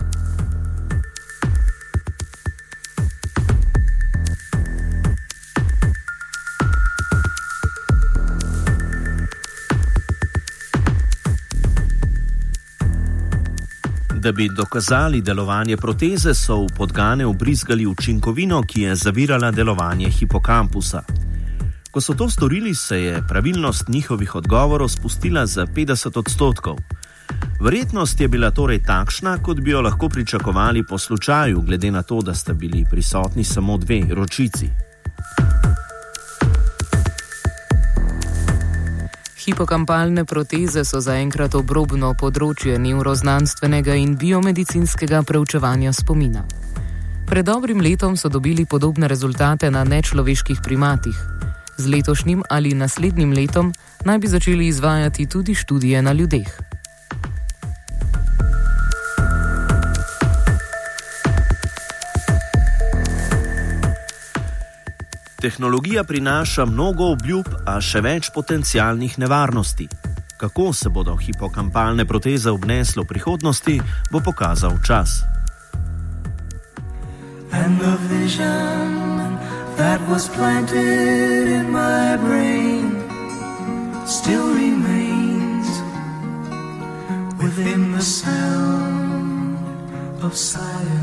Da 14.28 14.32
bi 14.32 14.50
dokazali 14.50 15.22
delovanje 15.22 15.78
proteze, 15.78 16.34
so 16.34 16.56
v 16.66 16.68
podgane 16.78 17.26
ubrizgali 17.26 17.86
učinkovino, 17.88 18.62
ki 18.68 18.82
je 18.82 18.96
zavirala 18.96 19.52
delovanje 19.52 20.10
hipokampusa. 20.10 21.02
Ko 21.92 22.02
so 22.02 22.14
to 22.14 22.30
storili, 22.30 22.76
se 22.76 23.00
je 23.04 23.22
pravilnost 23.28 23.88
njihovih 23.88 24.36
odgovorov 24.36 24.90
spustila 24.90 25.46
za 25.46 25.66
50 25.66 26.20
odstotkov. 26.20 26.76
Verjetnost 27.62 28.22
je 28.22 28.28
bila 28.28 28.52
torej 28.52 28.84
takšna, 28.84 29.38
kot 29.38 29.62
bi 29.62 29.72
jo 29.72 29.82
lahko 29.82 30.10
pričakovali 30.10 30.84
po 30.84 30.98
slučaju, 30.98 31.62
glede 31.62 31.92
na 31.92 32.04
to, 32.04 32.22
da 32.22 32.34
sta 32.34 32.54
bili 32.54 32.86
prisotni 32.92 33.44
samo 33.44 33.78
dve 33.78 34.02
ročici. 34.12 34.87
Hipokampalne 39.48 40.26
proteze 40.26 40.82
so 40.84 41.00
zaenkrat 41.00 41.54
obrobno 41.56 42.10
področje 42.20 42.74
neuroznanstvenega 42.84 43.94
in 43.96 44.18
biomedicinskega 44.20 45.22
preučevanja 45.24 45.94
spomina. 45.96 46.42
Pred 47.30 47.48
dobrim 47.48 47.80
letom 47.80 48.18
so 48.20 48.28
dobili 48.28 48.66
podobne 48.68 49.08
rezultate 49.08 49.72
na 49.72 49.86
nečloveških 49.88 50.60
primatih. 50.60 51.16
Z 51.80 51.88
letošnjim 51.88 52.44
ali 52.50 52.76
naslednjim 52.76 53.32
letom 53.32 53.72
naj 54.04 54.20
bi 54.20 54.28
začeli 54.28 54.68
izvajati 54.68 55.30
tudi 55.32 55.56
študije 55.56 56.02
na 56.02 56.12
ljudeh. 56.12 56.52
Tehnologija 65.42 66.04
prinaša 66.04 66.66
mnogo 66.66 67.12
obljub, 67.14 67.46
a 67.66 67.78
še 67.82 68.02
več 68.02 68.32
potencialnih 68.34 69.20
nevarnosti. 69.22 69.86
Kako 70.38 70.74
se 70.74 70.90
bodo 70.90 71.14
hipokampalne 71.16 72.06
proteze 72.10 72.50
obnesle 72.50 73.04
v 73.04 73.08
prihodnosti, 73.14 73.76
bo 74.12 74.20
pokazal 74.20 74.82
čas. 74.82 75.22
And 77.52 77.80
the 77.80 77.98
vision 78.10 79.38
that 79.78 80.02
was 80.10 80.28
planted 80.28 81.48
in 81.48 81.72
my 81.72 82.18
brain 82.18 82.98
still 84.06 84.54
remains 84.58 85.70
within 87.38 87.92
the 87.94 88.02
sound 88.02 89.58
of 90.24 90.36
silence. 90.36 90.97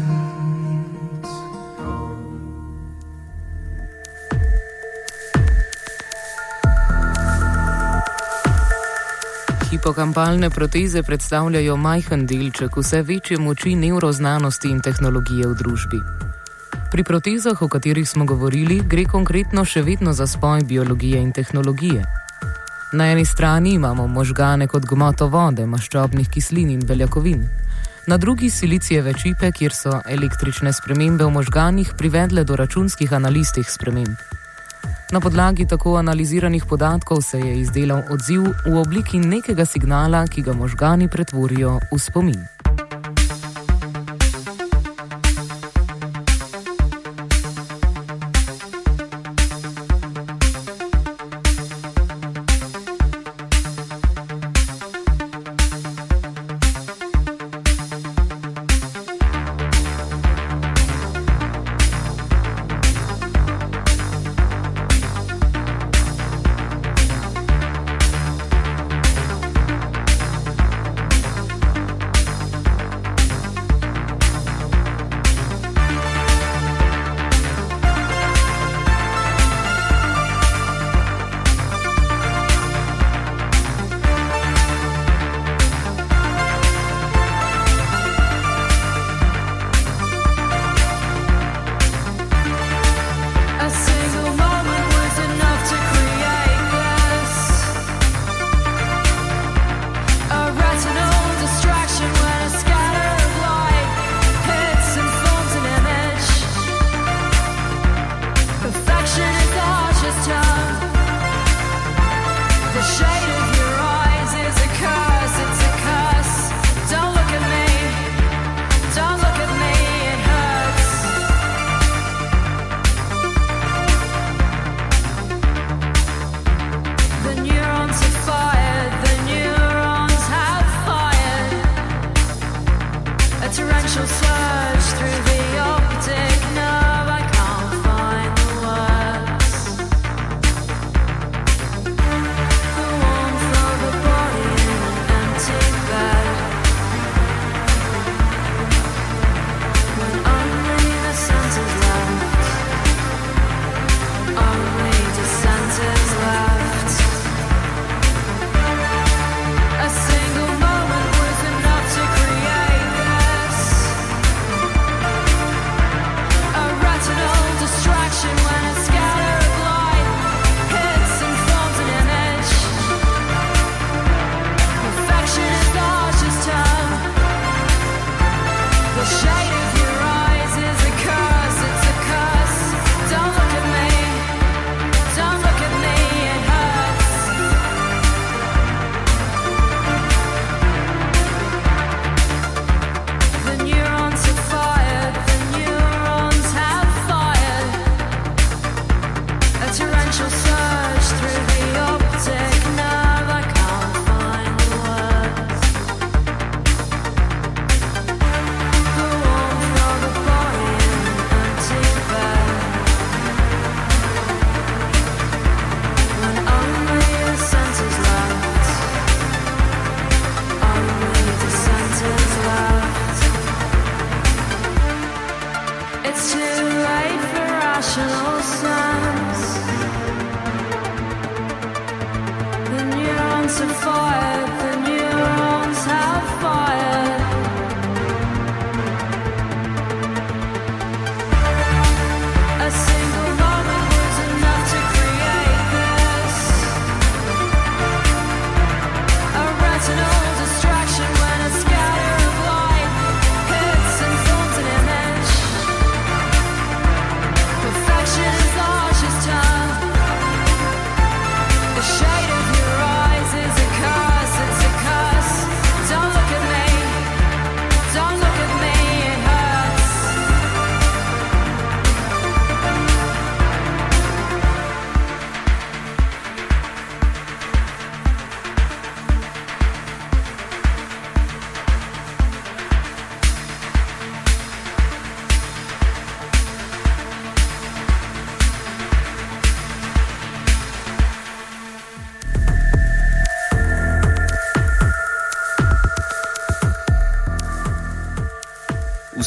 Hipokampalne 9.85 10.49
proteze 10.51 11.03
predstavljajo 11.03 11.77
majhen 11.77 12.23
delček 12.27 12.77
vse 12.77 13.03
večje 13.03 13.37
moči 13.39 13.75
neuroznanosti 13.77 14.69
in 14.73 14.79
tehnologije 14.81 15.49
v 15.49 15.55
družbi. 15.55 15.99
Pri 16.93 17.05
protezah, 17.05 17.63
o 17.63 17.69
katerih 17.69 18.09
smo 18.09 18.25
govorili, 18.25 18.79
gre 18.81 19.05
konkretno 19.05 19.65
še 19.65 19.83
vedno 19.83 20.13
za 20.13 20.27
spoj 20.27 20.65
biologije 20.65 21.21
in 21.21 21.33
tehnologije. 21.33 22.05
Na 22.93 23.11
eni 23.13 23.25
strani 23.25 23.75
imamo 23.75 24.07
možgane 24.07 24.67
kot 24.67 24.87
gmoto 24.89 25.29
vode, 25.29 25.67
maščobnih 25.67 26.31
kislin 26.33 26.71
in 26.71 26.87
beljakovin, 26.87 27.45
na 28.07 28.17
drugi 28.17 28.51
silicijeve 28.51 29.13
čipe, 29.13 29.53
kjer 29.53 29.77
so 29.77 30.01
električne 30.09 30.73
spremembe 30.73 31.25
v 31.25 31.37
možganih 31.37 31.93
privedle 31.99 32.45
do 32.45 32.57
računskih 32.57 33.13
analiz 33.13 33.53
teh 33.53 33.69
sprememb. 33.69 34.17
Na 35.15 35.21
podlagi 35.21 35.67
tako 35.67 35.97
analiziranih 35.97 36.65
podatkov 36.69 37.23
se 37.23 37.39
je 37.39 37.61
izdelal 37.61 38.03
odziv 38.11 38.43
v 38.67 38.79
obliki 38.81 39.19
nekega 39.19 39.65
signala, 39.65 40.27
ki 40.27 40.43
ga 40.43 40.53
možgani 40.53 41.09
pretvorijo 41.09 41.79
v 41.93 41.99
spomin. 41.99 42.54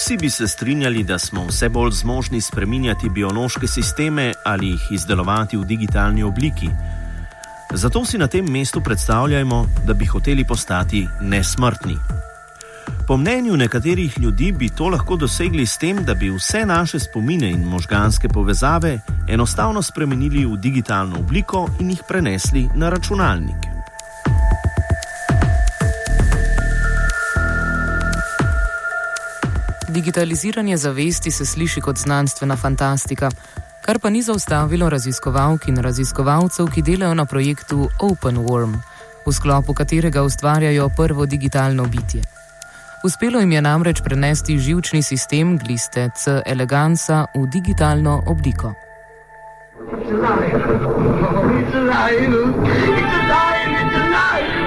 Vsi 0.07 0.17
bi 0.17 0.29
se 0.29 0.47
strinjali, 0.47 1.03
da 1.03 1.19
smo 1.19 1.45
vse 1.45 1.69
bolj 1.69 1.91
zmožni 1.91 2.41
spreminjati 2.41 3.09
biološke 3.09 3.67
sisteme 3.67 4.33
ali 4.45 4.67
jih 4.67 4.81
izdelovati 4.91 5.57
v 5.57 5.65
digitalni 5.65 6.23
obliki. 6.23 6.69
Zato 7.73 8.05
si 8.05 8.17
na 8.17 8.27
tem 8.27 8.45
mestu 8.45 8.81
predstavljajmo, 8.81 9.67
da 9.87 9.93
bi 9.93 10.05
hoteli 10.05 10.45
postati 10.47 11.07
nesmrtni. 11.21 11.97
Po 13.07 13.17
mnenju 13.17 13.57
nekaterih 13.57 14.19
ljudi 14.19 14.51
bi 14.51 14.69
to 14.69 14.87
lahko 14.87 15.15
dosegli 15.15 15.65
s 15.65 15.77
tem, 15.77 16.05
da 16.05 16.13
bi 16.13 16.29
vse 16.29 16.65
naše 16.65 16.99
spomine 16.99 17.51
in 17.51 17.63
možganske 17.63 18.29
povezave 18.29 18.99
enostavno 19.27 19.81
spremenili 19.81 20.45
v 20.45 20.57
digitalno 20.57 21.19
obliko 21.19 21.69
in 21.79 21.89
jih 21.89 22.03
prenesli 22.07 22.69
na 22.75 22.89
računalnik. 22.89 23.66
Digitaliziranje 29.97 30.77
zavesti 30.77 31.31
se 31.31 31.45
sliši 31.45 31.81
kot 31.81 31.97
znanstvena 31.97 32.55
fantastika, 32.55 33.29
kar 33.85 33.99
pa 33.99 34.09
ni 34.09 34.21
zaustavilo 34.21 34.89
raziskovalk 34.89 35.67
in 35.67 35.81
raziskovalcev, 35.81 36.69
ki 36.73 36.81
delajo 36.81 37.13
na 37.17 37.25
projektu 37.25 37.89
OpenWorm, 37.99 38.75
v 39.25 39.33
sklopu 39.33 39.73
katerega 39.73 40.23
ustvarjajo 40.23 40.89
prvo 40.97 41.25
digitalno 41.25 41.85
bitje. 41.85 42.21
Uspelo 43.05 43.39
jim 43.39 43.51
je 43.51 43.61
namreč 43.61 44.01
prenesti 44.05 44.59
živčni 44.59 45.01
sistem 45.01 45.57
gliste 45.57 46.09
C. 46.15 46.41
eleganca 46.45 47.25
v 47.35 47.47
digitalno 47.47 48.21
obliko. 48.27 48.73
It's 49.77 50.11
alive. 50.11 50.53
Oh, 50.85 51.49
it's 51.59 51.75
alive. 51.81 52.21
It's 52.21 53.15
alive. 53.17 53.71
It's 53.81 53.95
alive. 54.03 54.66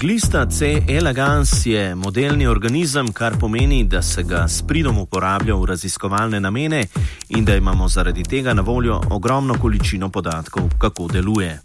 Glista 0.00 0.46
C. 0.46 0.82
elegans 0.88 1.66
je 1.66 1.94
modelni 1.94 2.46
organizem, 2.46 3.12
kar 3.12 3.34
pomeni, 3.40 3.84
da 3.84 4.02
se 4.02 4.22
ga 4.22 4.48
s 4.48 4.62
pridom 4.62 4.98
uporablja 4.98 5.54
v 5.54 5.64
raziskovalne 5.64 6.40
namene 6.40 6.84
in 7.28 7.44
da 7.44 7.56
imamo 7.56 7.88
zaradi 7.88 8.22
tega 8.22 8.54
na 8.54 8.62
voljo 8.62 9.00
ogromno 9.10 9.54
količino 9.58 10.08
podatkov, 10.08 10.62
kako 10.78 11.08
deluje. 11.08 11.60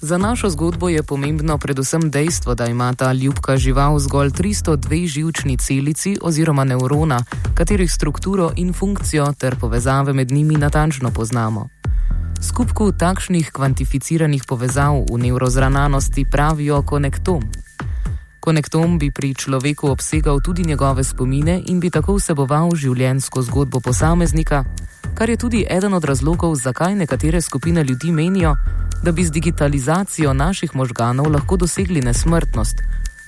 Za 0.00 0.18
našo 0.18 0.50
zgodbo 0.50 0.88
je 0.88 1.02
pomembno 1.02 1.58
predvsem 1.58 2.10
dejstvo, 2.10 2.54
da 2.54 2.66
ima 2.66 2.94
ta 2.94 3.12
ljubka 3.12 3.56
žival 3.56 3.98
zgolj 3.98 4.30
302 4.30 5.06
živčni 5.06 5.56
celici 5.56 6.16
oziroma 6.22 6.64
nevrona, 6.64 7.24
katerih 7.54 7.92
strukturo 7.92 8.52
in 8.56 8.72
funkcijo 8.72 9.32
ter 9.38 9.56
povezave 9.56 10.12
med 10.12 10.30
njimi 10.30 10.54
natančno 10.54 11.10
poznamo. 11.10 11.79
Skupku 12.40 12.88
takšnih 12.96 13.52
kvantificiranih 13.52 14.48
povezav 14.48 15.04
v 15.12 15.16
nevrozrananosti 15.20 16.24
pravijo 16.24 16.80
konektom. 16.82 17.44
Konektom 18.40 18.96
bi 18.96 19.12
pri 19.12 19.36
človeku 19.36 19.92
obsegal 19.92 20.40
tudi 20.40 20.64
njegove 20.64 21.04
spomine 21.04 21.60
in 21.68 21.80
bi 21.80 21.90
tako 21.92 22.16
vseboval 22.16 22.72
življenjsko 22.72 23.42
zgodbo 23.44 23.80
posameznika, 23.84 24.64
kar 25.14 25.28
je 25.28 25.36
tudi 25.36 25.66
eden 25.68 25.94
od 25.94 26.04
razlogov, 26.04 26.56
zakaj 26.56 26.96
nekatere 26.96 27.40
skupine 27.40 27.84
ljudi 27.84 28.12
menijo, 28.12 28.56
da 29.04 29.12
bi 29.12 29.24
z 29.24 29.30
digitalizacijo 29.30 30.32
naših 30.32 30.72
možganov 30.74 31.28
lahko 31.28 31.56
dosegli 31.56 32.00
nesmrtnost, 32.00 32.80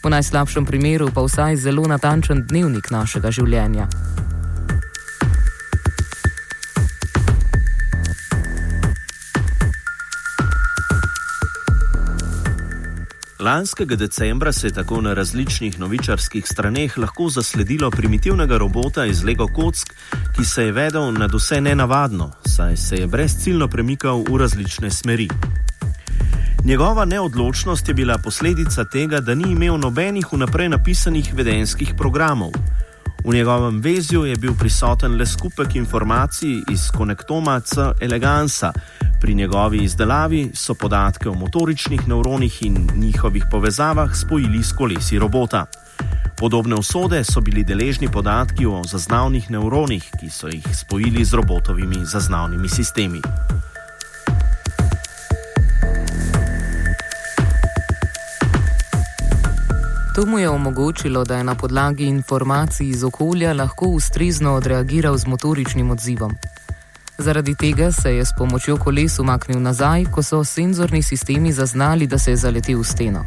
v 0.04 0.08
najslabšem 0.08 0.64
primeru 0.64 1.12
pa 1.14 1.20
vsaj 1.20 1.56
zelo 1.56 1.84
natančen 1.84 2.46
dnevnik 2.48 2.90
našega 2.90 3.30
življenja. 3.30 3.88
Lanskega 13.42 13.96
decembra 13.96 14.52
se 14.52 14.66
je 14.66 14.72
tako 14.72 15.00
na 15.00 15.14
različnih 15.14 15.80
novičarskih 15.80 16.46
straneh 16.46 16.98
lahko 16.98 17.28
zasledilo 17.28 17.90
primitivnega 17.90 18.58
robota 18.58 19.06
iz 19.06 19.24
Lego 19.24 19.46
kock, 19.46 19.76
ki 20.36 20.44
se 20.44 20.64
je 20.64 20.72
vedel 20.72 21.12
nad 21.12 21.34
vse 21.34 21.60
nenavadno, 21.60 22.30
saj 22.46 22.76
se 22.76 22.96
je 22.96 23.06
brezciljno 23.06 23.68
premikal 23.68 24.22
v 24.30 24.38
različne 24.38 24.90
smeri. 24.90 25.28
Njegova 26.64 27.04
neodločnost 27.04 27.88
je 27.88 27.94
bila 27.94 28.18
posledica 28.18 28.84
tega, 28.84 29.20
da 29.20 29.34
ni 29.34 29.52
imel 29.52 29.78
nobenih 29.78 30.26
vnaprej 30.32 30.68
napisanih 30.68 31.34
vedenskih 31.34 31.94
programov. 31.98 32.50
V 33.24 33.34
njegovem 33.34 33.80
vezju 33.80 34.24
je 34.24 34.36
bil 34.36 34.54
prisoten 34.58 35.16
le 35.16 35.26
skupek 35.26 35.74
informacij 35.74 36.62
iz 36.70 36.90
konektoma 36.96 37.60
C. 37.60 37.80
elegansa, 38.00 38.72
Pri 39.22 39.34
njegovi 39.34 39.78
izdelavi 39.78 40.50
so 40.54 40.74
podatke 40.74 41.28
o 41.28 41.34
motoričnih 41.34 42.08
nevronih 42.08 42.62
in 42.62 42.88
njihovih 42.94 43.44
povezavah 43.50 44.10
spojili 44.16 44.62
s 44.62 44.72
kolesi 44.72 45.18
robota. 45.18 45.66
Podobne 46.36 46.74
usode 46.74 47.24
so 47.24 47.40
bili 47.40 47.64
deležni 47.64 48.08
podatki 48.08 48.66
o 48.66 48.82
zaznavnih 48.84 49.50
nevronih, 49.50 50.10
ki 50.20 50.30
so 50.30 50.48
jih 50.48 50.66
spojili 50.74 51.24
z 51.24 51.34
robotovimi 51.34 51.96
zaznavnimi 52.04 52.68
sistemi. 52.68 53.20
To 60.14 60.26
mu 60.26 60.38
je 60.38 60.48
omogočilo, 60.48 61.24
da 61.24 61.36
je 61.36 61.44
na 61.44 61.54
podlagi 61.54 62.04
informacij 62.04 62.88
iz 62.88 63.04
okolja 63.04 63.52
lahko 63.52 63.86
ustrezno 63.86 64.54
odreagiral 64.54 65.16
z 65.16 65.26
motoričnim 65.26 65.90
odzivom. 65.90 66.34
Zaradi 67.22 67.54
tega 67.54 67.92
se 67.92 68.16
je 68.16 68.24
s 68.24 68.32
pomočjo 68.38 68.76
koles 68.76 69.18
umaknil 69.18 69.60
nazaj, 69.62 70.04
ko 70.04 70.22
so 70.22 70.44
senzorni 70.44 71.02
sistemi 71.02 71.52
zaznali, 71.52 72.06
da 72.06 72.18
se 72.18 72.30
je 72.30 72.36
zaletel 72.36 72.80
v 72.80 72.84
steno. 72.84 73.24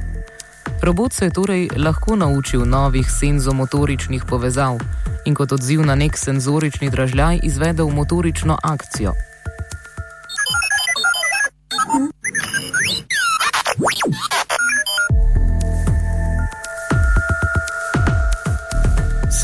Robot 0.82 1.14
se 1.14 1.26
je 1.26 1.32
torej 1.32 1.70
lahko 1.78 2.16
naučil 2.16 2.66
novih 2.66 3.12
senzomotoričnih 3.12 4.26
povezav 4.26 4.78
in 5.26 5.36
kot 5.36 5.52
odziv 5.52 5.86
na 5.86 5.96
nek 5.96 6.18
senzorični 6.18 6.90
dražljaj 6.90 7.40
izvedel 7.44 7.88
motorično 7.90 8.58
akcijo. 8.64 9.14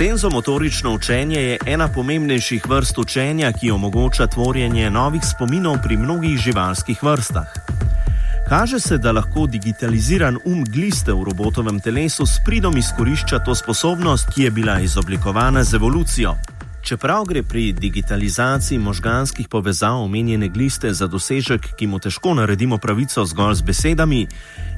Senzomotorično 0.02 0.94
učenje 0.94 1.42
je 1.42 1.58
ena 1.66 1.88
pomembnejših 1.88 2.64
vrst 2.70 2.98
učenja, 2.98 3.52
ki 3.52 3.72
omogoča 3.72 4.28
tvorjenje 4.28 4.90
novih 4.90 5.22
spominov 5.22 5.76
pri 5.84 5.98
mnogih 5.98 6.38
živalskih 6.38 7.04
vrstah. 7.04 7.46
Kaže 8.50 8.80
se, 8.80 8.98
da 8.98 9.12
lahko 9.12 9.46
digitaliziran 9.48 10.40
um 10.46 10.64
gliste 10.66 11.14
v 11.14 11.24
robotovem 11.24 11.80
telesu 11.80 12.26
s 12.26 12.42
pridom 12.46 12.78
izkorišča 12.78 13.40
to 13.46 13.56
sposobnost, 13.56 14.34
ki 14.34 14.44
je 14.44 14.52
bila 14.52 14.80
izoblikovana 14.80 15.64
z 15.64 15.74
evolucijo. 15.74 16.36
Čeprav 16.82 17.26
gre 17.26 17.44
pri 17.44 17.72
digitalizaciji 17.74 18.80
možganskih 18.80 19.48
povezav 19.48 20.02
omenjene 20.02 20.50
gliste 20.50 20.94
za 20.94 21.08
dosežek, 21.08 21.76
ki 21.78 21.88
mu 21.88 22.00
težko 22.00 22.34
naredimo 22.34 22.78
pravico 22.78 23.26
zgolj 23.26 23.56
z 23.56 23.62
besedami, 23.62 24.28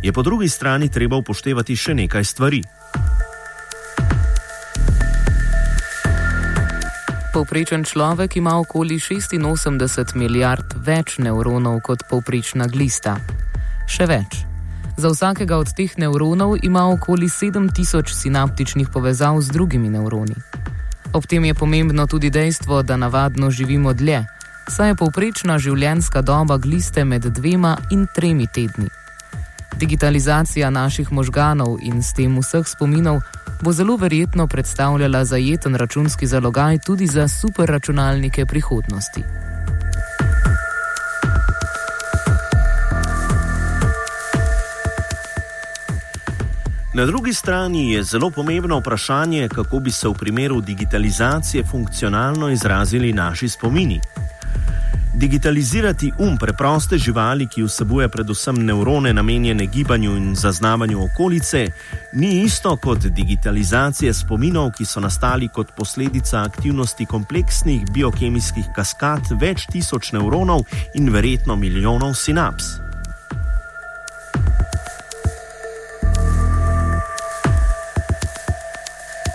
je 0.04 0.12
po 0.14 0.22
drugi 0.24 0.50
strani 0.50 0.92
treba 0.92 1.16
upoštevati 1.16 1.76
še 1.76 1.94
nekaj 1.94 2.24
stvari. 2.24 2.64
Povprečen 7.34 7.82
človek 7.82 8.38
ima 8.38 8.60
okoli 8.62 9.02
86 9.02 10.14
milijard 10.14 10.78
več 10.86 11.18
nevronov 11.18 11.80
kot 11.82 12.06
povprečna 12.06 12.68
glista. 12.70 13.18
Še 13.90 14.06
več. 14.06 14.46
Za 15.02 15.10
vsakega 15.10 15.58
od 15.58 15.74
teh 15.74 15.90
nevronov 15.98 16.62
ima 16.62 16.86
okoli 16.94 17.26
7000 17.26 18.14
sinaptičnih 18.14 18.94
povezav 18.94 19.42
z 19.42 19.50
drugimi 19.50 19.90
nevroni. 19.90 20.38
Ob 21.18 21.26
tem 21.26 21.50
je 21.50 21.58
pomembno 21.58 22.06
tudi 22.06 22.30
dejstvo, 22.30 22.86
da 22.86 23.02
navadno 23.02 23.50
živimo 23.50 23.98
dlje, 23.98 24.22
saj 24.70 24.94
je 24.94 25.00
povprečna 25.02 25.58
življenjska 25.58 26.22
doba 26.22 26.62
gliste 26.62 27.02
med 27.02 27.26
dvema 27.34 27.74
in 27.90 28.06
tremi 28.14 28.46
tedni. 28.46 28.94
Digitalizacija 29.80 30.70
naših 30.70 31.12
možganov 31.12 31.78
in 31.82 32.04
s 32.04 32.14
tem 32.14 32.38
vseh 32.40 32.68
spominov 32.68 33.22
bo 33.62 33.72
zelo 33.72 33.96
verjetno 33.96 34.48
predstavljala 34.48 35.26
zajeten 35.26 35.76
računski 35.76 36.28
zalogaj 36.28 36.80
tudi 36.80 37.08
za 37.08 37.28
superračunalnike 37.28 38.46
prihodnosti. 38.46 39.24
Na 46.94 47.06
drugi 47.06 47.34
strani 47.34 47.92
je 47.92 48.04
zelo 48.04 48.30
pomembno 48.30 48.80
vprašanje, 48.80 49.50
kako 49.50 49.80
bi 49.80 49.92
se 49.92 50.08
v 50.08 50.14
primeru 50.14 50.62
digitalizacije 50.62 51.64
funkcionalno 51.64 52.50
izrazili 52.50 53.14
naši 53.14 53.50
spomini. 53.50 54.02
Digitalizirati 55.24 56.12
um 56.20 56.38
preproste 56.38 56.98
živali, 56.98 57.48
ki 57.48 57.64
vsebuje 57.64 58.10
predvsem 58.10 58.58
nevrone 58.66 59.14
namenjene 59.14 59.66
gibanju 59.66 60.18
in 60.18 60.36
zaznavanju 60.36 61.04
okolice, 61.04 61.68
ni 62.14 62.42
isto 62.44 62.76
kot 62.76 63.06
digitalizacija 63.06 64.14
spominov, 64.14 64.72
ki 64.78 64.86
so 64.86 65.00
nastali 65.00 65.48
kot 65.48 65.72
posledica 65.78 66.44
aktivnosti 66.44 67.06
kompleksnih 67.06 67.88
biokemijskih 67.94 68.66
kaskad 68.76 69.32
več 69.40 69.70
tisoč 69.72 70.12
nevronov 70.12 70.68
in 70.94 71.08
verjetno 71.10 71.56
milijonov 71.56 72.20
sinaps. 72.20 72.83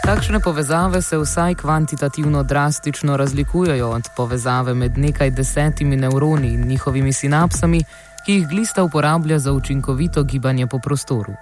Takšne 0.08 0.40
povezave 0.40 1.02
se 1.02 1.18
vsaj 1.18 1.54
kvantitativno 1.54 2.42
drastično 2.42 3.16
razlikujejo 3.16 3.90
od 3.90 4.08
povezave 4.16 4.74
med 4.74 4.98
nekaj 4.98 5.30
desetimi 5.30 5.96
nevroni 5.96 6.48
in 6.48 6.68
njihovimi 6.68 7.12
sinapsami, 7.12 7.82
ki 8.26 8.32
jih 8.32 8.48
glista 8.48 8.84
uporablja 8.84 9.38
za 9.38 9.52
učinkovito 9.52 10.22
gibanje 10.22 10.66
po 10.66 10.78
prostoru. 10.78 11.32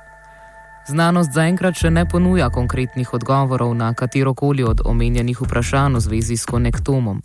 Znanost 0.89 1.31
zaenkrat 1.33 1.79
še 1.79 1.91
ne 1.91 2.09
ponuja 2.09 2.51
konkretnih 2.51 3.15
odgovorov 3.15 3.75
na 3.75 3.95
katerokoli 3.95 4.65
od 4.65 4.83
omenjenih 4.85 5.43
vprašanj 5.43 5.95
v 5.95 6.01
zvezi 6.01 6.37
s 6.37 6.45
konektomom. 6.45 7.23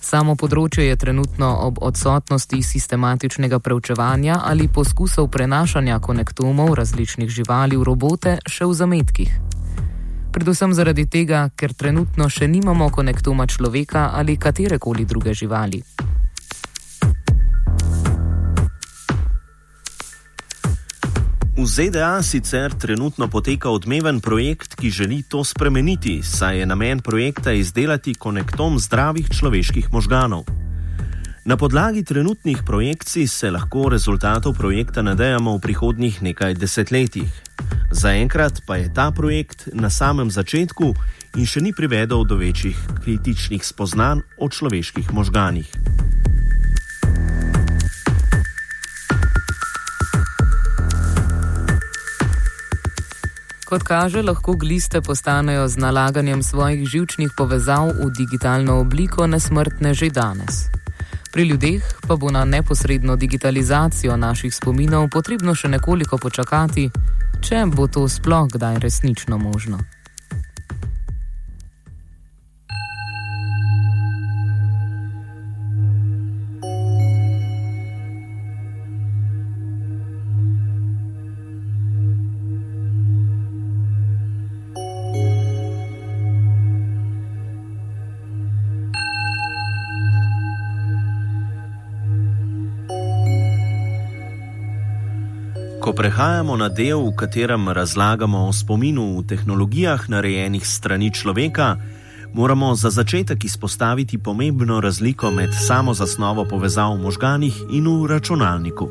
Samo 0.00 0.34
področje 0.34 0.88
je 0.88 0.96
trenutno 0.96 1.52
ob 1.68 1.78
odsotnosti 1.82 2.62
sistematičnega 2.62 3.58
preučevanja 3.58 4.40
ali 4.42 4.68
poskusov 4.68 5.30
prenašanja 5.30 5.98
konektomov 5.98 6.74
različnih 6.74 7.30
živali 7.30 7.76
v 7.76 7.86
robote 7.86 8.38
še 8.46 8.66
v 8.66 8.74
zametkih 8.74 9.57
predvsem 10.32 10.74
zaradi 10.74 11.06
tega, 11.06 11.48
ker 11.56 11.74
trenutno 11.74 12.28
še 12.28 12.48
nimamo 12.48 12.90
konektuma 12.90 13.46
človeka 13.46 14.10
ali 14.14 14.36
katerekoli 14.36 15.04
druge 15.04 15.34
živali. 15.34 15.82
V 21.58 21.66
ZDA 21.66 22.22
sicer 22.22 22.70
trenutno 22.78 23.26
poteka 23.26 23.66
odmeven 23.74 24.20
projekt, 24.22 24.78
ki 24.78 24.90
želi 24.94 25.24
to 25.26 25.42
spremeniti, 25.44 26.22
saj 26.22 26.62
je 26.62 26.66
namen 26.66 27.02
projekta 27.02 27.52
izdelati 27.52 28.14
konektom 28.14 28.78
zdravih 28.78 29.26
človeških 29.26 29.90
možganov. 29.90 30.46
Na 31.48 31.56
podlagi 31.56 32.04
trenutnih 32.04 32.58
projekcij 32.66 33.26
se 33.26 33.50
lahko 33.50 33.88
rezultatov 33.88 34.52
projekta 34.52 35.00
nadejamo 35.02 35.56
v 35.56 35.60
prihodnjih 35.60 36.20
nekaj 36.22 36.54
desetletjih. 36.54 37.32
Zaenkrat 37.90 38.60
pa 38.66 38.76
je 38.76 38.92
ta 38.92 39.08
projekt 39.16 39.68
na 39.72 39.88
samem 39.88 40.28
začetku 40.28 40.92
in 41.40 41.48
še 41.48 41.64
ni 41.64 41.72
privedel 41.72 42.28
do 42.28 42.36
večjih 42.36 42.76
kritičnih 43.00 43.64
spoznanj 43.64 44.20
o 44.36 44.48
človeških 44.52 45.08
možganih. 45.08 45.72
Kot 53.64 53.82
kaže, 53.88 54.20
lahko 54.20 54.52
gliste 54.52 55.00
postanejo 55.00 55.64
z 55.68 55.80
nalaganjem 55.80 56.44
svojih 56.44 56.84
žilčnih 56.84 57.32
povezav 57.32 57.96
v 58.04 58.12
digitalno 58.12 58.84
obliko 58.84 59.24
nesmrtne 59.24 59.96
že 59.96 60.12
danes. 60.12 60.68
Pri 61.32 61.44
ljudeh 61.44 61.82
pa 62.08 62.16
bo 62.16 62.30
na 62.30 62.44
neposredno 62.44 63.16
digitalizacijo 63.16 64.16
naših 64.16 64.54
spominov 64.54 65.08
potrebno 65.12 65.54
še 65.54 65.68
nekoliko 65.68 66.18
počakati, 66.18 66.90
če 67.44 67.66
bo 67.74 67.86
to 67.86 68.08
sploh 68.08 68.48
kdaj 68.48 68.78
resnično 68.78 69.38
možno. 69.38 69.78
Prehajamo 96.18 96.56
na 96.56 96.66
del, 96.68 96.98
v 96.98 97.14
katerem 97.14 97.68
razlagamo 97.70 98.50
o 98.50 98.52
spominu 98.52 99.22
v 99.22 99.26
tehnologijah, 99.30 100.10
narejenih 100.10 100.66
strani 100.66 101.14
človeka, 101.14 101.78
moramo 102.34 102.74
za 102.74 102.90
začetek 102.90 103.44
izpostaviti 103.44 104.18
pomembno 104.18 104.80
razliko 104.80 105.30
med 105.30 105.54
samo 105.54 105.94
zasnovo 105.94 106.42
povezav 106.44 106.98
v 106.98 107.02
možganih 107.06 107.54
in 107.70 107.86
v 107.86 108.10
računalniku. 108.10 108.88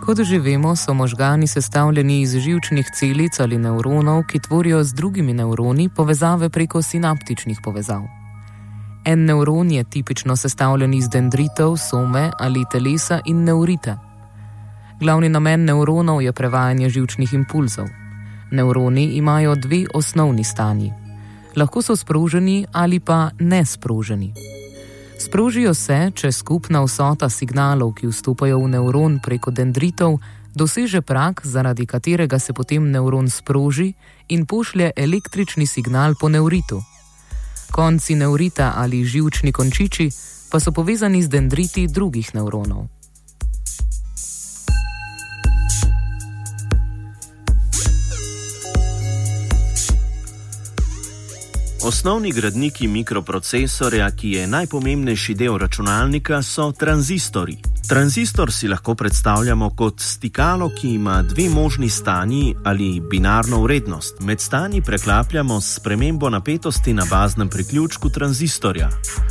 Kot 0.00 0.24
že 0.24 0.40
vemo, 0.40 0.72
so 0.76 0.94
možgani 0.94 1.46
sestavljeni 1.46 2.20
iz 2.20 2.32
živčnih 2.32 2.86
celic 2.96 3.36
ali 3.40 3.58
nevronov, 3.58 4.24
ki 4.24 4.40
tvorijo 4.40 4.80
z 4.84 4.94
drugimi 4.94 5.36
nevroni 5.36 5.88
povezave 5.92 6.48
preko 6.48 6.82
sinaptičnih 6.82 7.60
povezav. 7.60 8.08
En 9.04 9.24
nevron 9.24 9.70
je 9.70 9.84
tipično 9.84 10.36
sestavljen 10.36 10.94
iz 10.94 11.08
dendritov, 11.12 11.76
some 11.76 12.30
ali 12.38 12.64
telesa 12.72 13.20
in 13.24 13.44
neurita. 13.44 14.05
Glavni 15.00 15.28
namen 15.28 15.64
nevronov 15.64 16.22
je 16.22 16.32
prevajanje 16.32 16.88
žilčnih 16.88 17.34
impulzov. 17.34 17.86
Nevroni 18.50 19.04
imajo 19.04 19.54
dve 19.54 19.84
osnovni 19.94 20.44
stanji. 20.44 20.92
Lahko 21.56 21.82
so 21.82 21.96
sproženi 21.96 22.66
ali 22.72 23.00
pa 23.00 23.30
nesproženi. 23.38 24.32
Sprožijo 25.18 25.74
se, 25.74 26.10
če 26.14 26.32
skupna 26.32 26.80
vsota 26.84 27.28
signalov, 27.28 27.92
ki 27.96 28.08
vstopajo 28.08 28.58
v 28.58 28.68
nevron 28.68 29.20
preko 29.20 29.50
dendritov, 29.50 30.18
doseže 30.54 31.00
prak, 31.00 31.40
zaradi 31.44 31.86
katerega 31.86 32.38
se 32.38 32.52
potem 32.52 32.90
nevron 32.90 33.28
sproži 33.28 33.92
in 34.28 34.46
pošlje 34.46 34.90
električni 34.96 35.66
signal 35.66 36.14
po 36.20 36.28
neuritu. 36.28 36.80
Konci 37.72 38.14
neurita 38.14 38.72
ali 38.76 39.04
žilčni 39.04 39.52
končiči 39.52 40.10
pa 40.50 40.60
so 40.60 40.72
povezani 40.72 41.22
z 41.22 41.28
dendriti 41.28 41.88
drugih 41.88 42.34
nevronov. 42.34 42.95
Osnovni 51.86 52.32
gradniki 52.32 52.88
mikroprocesorja, 52.88 54.08
ki 54.10 54.30
je 54.30 54.46
najpomembnejši 54.46 55.34
del 55.38 55.58
računalnika, 55.58 56.40
so 56.42 56.72
tranzistori. 56.72 57.54
Tranzistor 57.88 58.50
si 58.52 58.68
lahko 58.68 58.94
predstavljamo 58.94 59.68
kot 59.70 60.00
stikalo, 60.00 60.70
ki 60.74 60.88
ima 60.94 61.22
dve 61.22 61.48
možni 61.48 61.88
stanji 61.88 62.54
ali 62.64 63.00
binarno 63.10 63.62
vrednost. 63.62 64.20
Med 64.20 64.40
stanji 64.40 64.82
preklapljamo 64.82 65.60
s 65.60 65.76
spremembo 65.76 66.30
napetosti 66.30 66.92
na 66.92 67.06
baznem 67.10 67.48
priključku 67.48 68.10
tranzistorja. 68.10 68.90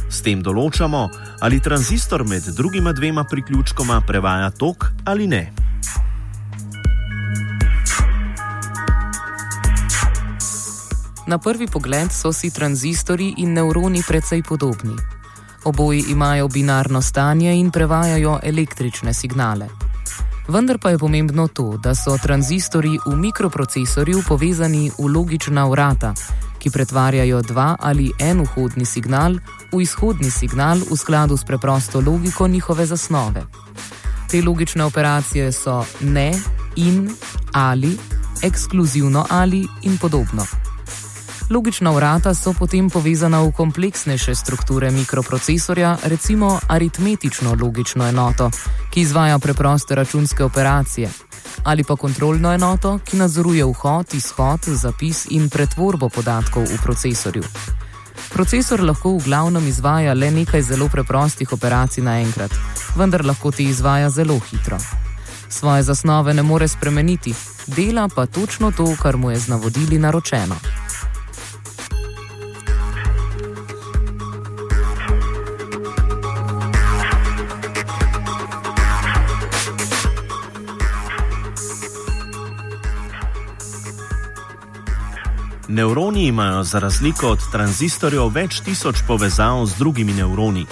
S 0.09 0.21
tem 0.21 0.43
določamo, 0.43 1.09
ali 1.41 1.59
tranzistor 1.59 2.23
med 2.23 2.47
drugima 2.55 2.93
dvema 2.93 3.23
priključkoma 3.23 4.01
prevaja 4.07 4.49
tok 4.49 4.91
ali 5.05 5.27
ne. 5.27 5.51
Na 11.27 11.37
prvi 11.37 11.67
pogled 11.67 12.11
so 12.11 12.31
si 12.31 12.51
tranzistori 12.51 13.33
in 13.37 13.53
nevroni 13.53 14.03
precej 14.07 14.43
podobni. 14.43 14.93
Oboji 15.63 16.03
imajo 16.09 16.47
binarno 16.47 17.01
stanje 17.01 17.53
in 17.53 17.71
prevajajo 17.71 18.39
električne 18.43 19.13
signale. 19.13 19.67
Vendar 20.47 20.77
pa 20.77 20.89
je 20.89 20.97
pomembno 20.97 21.47
to, 21.47 21.77
da 21.77 21.95
so 21.95 22.17
tranzistori 22.17 22.99
v 23.05 23.15
mikroprocesorju 23.15 24.21
povezani 24.27 24.91
v 24.97 25.07
logična 25.09 25.65
vrata, 25.65 26.13
ki 26.59 26.69
pretvarjajo 26.69 27.41
dva 27.41 27.75
ali 27.79 28.11
en 28.19 28.45
vhodni 28.45 28.85
signal 28.85 29.39
v 29.71 29.81
izhodni 29.81 30.29
signal 30.29 30.77
v 30.77 30.97
skladu 30.97 31.37
s 31.37 31.43
preprosto 31.43 32.01
logiko 32.01 32.47
njihove 32.47 32.85
zasnove. 32.85 33.45
Te 34.29 34.41
logične 34.41 34.83
operacije 34.83 35.51
so 35.51 35.85
ne, 36.01 36.33
in, 36.75 37.09
ali, 37.53 37.97
ekskluzivno 38.41 39.25
ali 39.29 39.67
in 39.81 39.97
podobno. 39.97 40.45
Logična 41.49 41.91
vrata 41.91 42.33
so 42.33 42.53
potem 42.53 42.89
povezana 42.89 43.41
v 43.41 43.51
kompleksnejše 43.51 44.35
strukture 44.35 44.91
mikroprocesorja, 44.91 45.97
recimo 46.03 46.59
aritmetično 46.67 47.57
logično 47.61 48.07
enoto, 48.07 48.49
ki 48.89 49.01
izvaja 49.01 49.39
preproste 49.39 49.95
računske 49.95 50.43
operacije, 50.43 51.09
ali 51.63 51.83
pa 51.83 51.95
kontrolno 51.95 52.53
enoto, 52.53 52.99
ki 53.05 53.17
nadzoruje 53.17 53.65
vhod, 53.65 54.13
izhod, 54.13 54.59
zapis 54.65 55.25
in 55.29 55.49
pretvorbo 55.49 56.09
podatkov 56.09 56.63
v 56.63 56.79
procesorju. 56.83 57.43
Procesor 58.33 58.81
lahko 58.81 59.11
v 59.17 59.23
glavnem 59.25 59.67
izvaja 59.67 60.13
le 60.13 60.31
nekaj 60.31 60.61
zelo 60.61 60.87
preprostih 60.89 61.53
operacij 61.53 62.03
naenkrat, 62.03 62.51
vendar 62.95 63.25
lahko 63.25 63.51
ti 63.51 63.69
izvaja 63.69 64.09
zelo 64.09 64.39
hitro. 64.49 64.77
Svoje 65.49 65.83
zasnove 65.83 66.33
ne 66.33 66.41
more 66.41 66.67
spremeniti, 66.67 67.35
dela 67.67 68.09
pa 68.15 68.25
točno 68.25 68.71
to, 68.71 68.95
kar 69.01 69.17
mu 69.17 69.31
je 69.31 69.39
z 69.39 69.47
navodili 69.47 69.99
naročeno. 69.99 70.84
Nevroni 85.75 86.27
imajo 86.27 86.63
za 86.63 86.79
razliko 86.79 87.27
od 87.27 87.39
tranzistorjev 87.51 88.29
več 88.31 88.61
tisoč 88.63 89.01
povezav 89.07 89.65
z 89.65 89.75
drugimi 89.75 90.13
nevroni. 90.13 90.63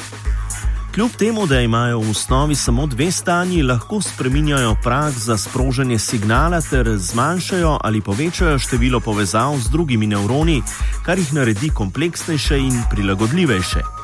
Kljub 0.95 1.11
temu, 1.19 1.43
da 1.47 1.59
imajo 1.59 1.99
v 1.99 2.13
osnovi 2.13 2.55
samo 2.55 2.85
dve 2.87 3.09
stanji, 3.11 3.63
lahko 3.63 3.99
spreminjajo 4.01 4.77
prag 4.83 5.11
za 5.11 5.37
sproženje 5.37 5.99
signala 5.99 6.61
ter 6.61 6.87
zmanjšajo 6.97 7.77
ali 7.83 8.01
povečajo 8.01 8.59
število 8.59 8.99
povezav 8.99 9.57
z 9.59 9.73
drugimi 9.75 10.07
nevroni, 10.07 10.61
kar 11.05 11.19
jih 11.19 11.33
naredi 11.33 11.69
kompleksnejše 11.69 12.59
in 12.59 12.79
prilagodljivejše. 12.91 14.02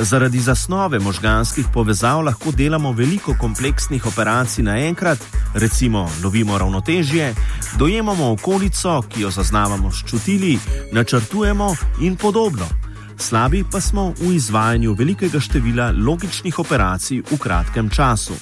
Zaradi 0.00 0.40
zasnove 0.40 0.98
možganskih 0.98 1.66
povezav 1.74 2.20
lahko 2.24 2.50
delamo 2.50 2.92
veliko 2.92 3.34
kompleksnih 3.40 4.06
operacij 4.06 4.64
naenkrat, 4.64 5.18
recimo 5.54 6.10
lovimo 6.24 6.58
ravnotežje, 6.58 7.34
dojemamo 7.78 8.32
okolico, 8.32 9.02
ki 9.08 9.20
jo 9.20 9.30
zaznavamo 9.30 9.90
s 9.92 10.04
čutili, 10.10 10.58
načrtujemo 10.92 11.74
in 12.00 12.16
podobno. 12.16 12.66
Slabi 13.18 13.64
pa 13.72 13.80
smo 13.80 14.12
v 14.20 14.34
izvajanju 14.34 14.92
velikega 14.92 15.40
števila 15.40 15.92
logičnih 16.06 16.58
operacij 16.58 17.22
v 17.30 17.38
kratkem 17.38 17.90
času. 17.90 18.34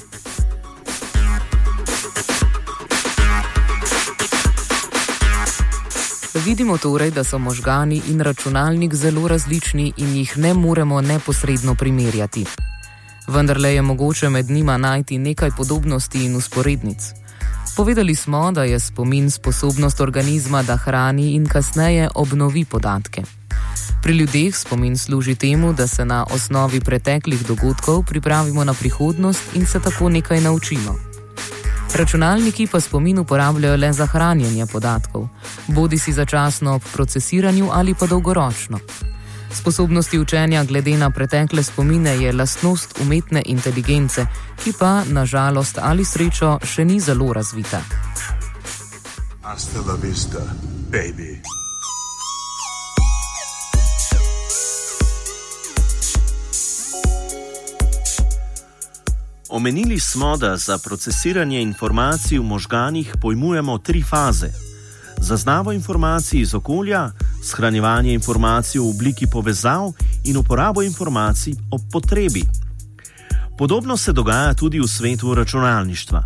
Vidimo 6.47 6.79
torej, 6.79 7.11
da 7.11 7.25
so 7.25 7.39
možgani 7.39 8.03
in 8.09 8.21
računalnik 8.21 8.95
zelo 8.95 9.29
različni 9.29 9.93
in 9.97 10.17
jih 10.17 10.39
ne 10.39 10.55
moremo 10.55 11.01
neposredno 11.01 11.75
primerjati. 11.75 12.45
Vendar 13.27 13.59
le 13.61 13.75
je 13.75 13.83
mogoče 13.83 14.29
med 14.29 14.51
njima 14.51 14.77
najti 14.77 15.19
nekaj 15.19 15.51
podobnosti 15.57 16.25
in 16.25 16.37
usporednic. 16.37 16.99
Povedali 17.77 18.15
smo, 18.15 18.53
da 18.53 18.65
je 18.65 18.81
spomin 18.81 19.31
sposobnost 19.31 20.01
organizma, 20.01 20.63
da 20.63 20.77
hrani 20.77 21.33
in 21.33 21.47
kasneje 21.47 22.09
obnovi 22.15 22.65
podatke. 22.65 23.23
Pri 24.03 24.13
ljudeh 24.13 24.57
spomin 24.57 24.99
služi 24.99 25.35
temu, 25.35 25.73
da 25.73 25.87
se 25.87 26.05
na 26.05 26.27
osnovi 26.31 26.81
preteklih 26.81 27.47
dogodkov 27.47 28.05
pripravimo 28.05 28.65
na 28.65 28.75
prihodnost 28.75 29.43
in 29.55 29.67
se 29.67 29.81
tako 29.81 30.09
nekaj 30.09 30.41
naučimo. 30.41 31.16
Računalniki 31.97 32.67
pa 32.67 32.81
spomin 32.81 33.19
uporabljajo 33.19 33.77
le 33.77 33.93
za 33.93 34.07
hranjenje 34.07 34.67
podatkov, 34.67 35.29
bodi 35.67 35.99
si 35.99 36.13
začasno 36.13 36.75
ob 36.75 36.83
procesiranju 36.93 37.69
ali 37.73 37.95
pa 37.95 38.07
dolgoročno. 38.07 38.79
Sposobnosti 39.53 40.19
učenja 40.19 40.65
glede 40.65 40.97
na 40.97 41.11
pretekle 41.11 41.63
spomine 41.63 42.11
je 42.23 42.33
lastnost 42.33 43.01
umetne 43.01 43.43
inteligence, 43.47 44.27
ki 44.65 44.73
pa 44.79 45.03
nažalost 45.05 45.79
ali 45.83 46.05
srečo 46.05 46.59
še 46.65 46.85
ni 46.85 47.01
zelo 47.01 47.33
razvita. 47.33 47.81
Hasta 49.43 49.81
la 49.87 49.95
vista, 50.03 50.41
baby. 50.91 51.41
Omenili 59.49 60.01
smo, 60.01 60.37
da 60.37 60.57
za 60.57 60.79
procesiranje 60.79 61.63
informacij 61.63 62.39
v 62.39 62.43
možganih 62.43 63.15
pojmujemo 63.21 63.79
tri 63.79 64.03
faze: 64.03 64.51
zaznavo 65.21 65.73
informacij 65.73 66.41
iz 66.41 66.55
okolja, 66.55 67.11
shranjevanje 67.45 68.15
informacij 68.15 68.81
v 68.81 68.89
obliki 68.89 69.27
povezav 69.27 69.93
in 70.25 70.37
uporabo 70.37 70.83
informacij 70.83 71.55
ob 71.71 71.81
potrebi. 71.93 72.43
Podobno 73.59 73.97
se 73.97 74.13
dogaja 74.13 74.55
tudi 74.55 74.81
v 74.81 74.87
svetu 74.87 75.35
računalništva. 75.35 76.23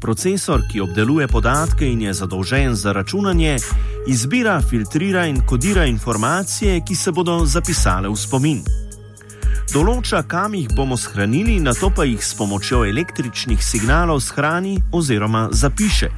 Procesor, 0.00 0.62
ki 0.72 0.80
obdeluje 0.80 1.28
podatke 1.28 1.86
in 1.86 2.02
je 2.02 2.14
zadolžen 2.14 2.74
za 2.74 2.92
računanje, 2.92 3.56
izbira, 4.06 4.60
filtrira 4.60 5.26
in 5.26 5.46
kodira 5.46 5.84
informacije, 5.84 6.80
ki 6.86 6.94
se 6.94 7.12
bodo 7.12 7.46
zapisale 7.46 8.08
v 8.08 8.16
spomin 8.16 8.81
določa, 9.72 10.20
kam 10.28 10.52
jih 10.54 10.68
bomo 10.76 10.98
shranili, 11.00 11.56
na 11.60 11.72
to 11.72 11.88
pa 11.94 12.04
jih 12.04 12.20
s 12.20 12.36
pomočjo 12.36 12.82
električnih 12.84 13.62
signalov 13.64 14.20
shrani 14.20 14.76
oziroma 14.92 15.48
zapiše. 15.52 16.10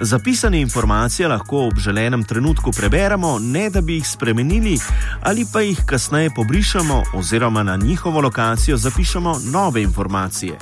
Zapisane 0.00 0.60
informacije 0.60 1.28
lahko 1.28 1.66
ob 1.68 1.80
želenem 1.80 2.24
trenutku 2.24 2.72
preberemo, 2.72 3.38
ne 3.38 3.68
da 3.70 3.80
bi 3.80 3.98
jih 3.98 4.08
spremenili, 4.08 4.76
ali 5.22 5.46
pa 5.52 5.60
jih 5.64 5.80
kasneje 5.86 6.34
pobrišemo 6.36 7.02
oziroma 7.14 7.62
na 7.62 7.76
njihovo 7.76 8.20
lokacijo 8.20 8.76
zapišemo 8.76 9.36
nove 9.52 9.82
informacije. 9.82 10.58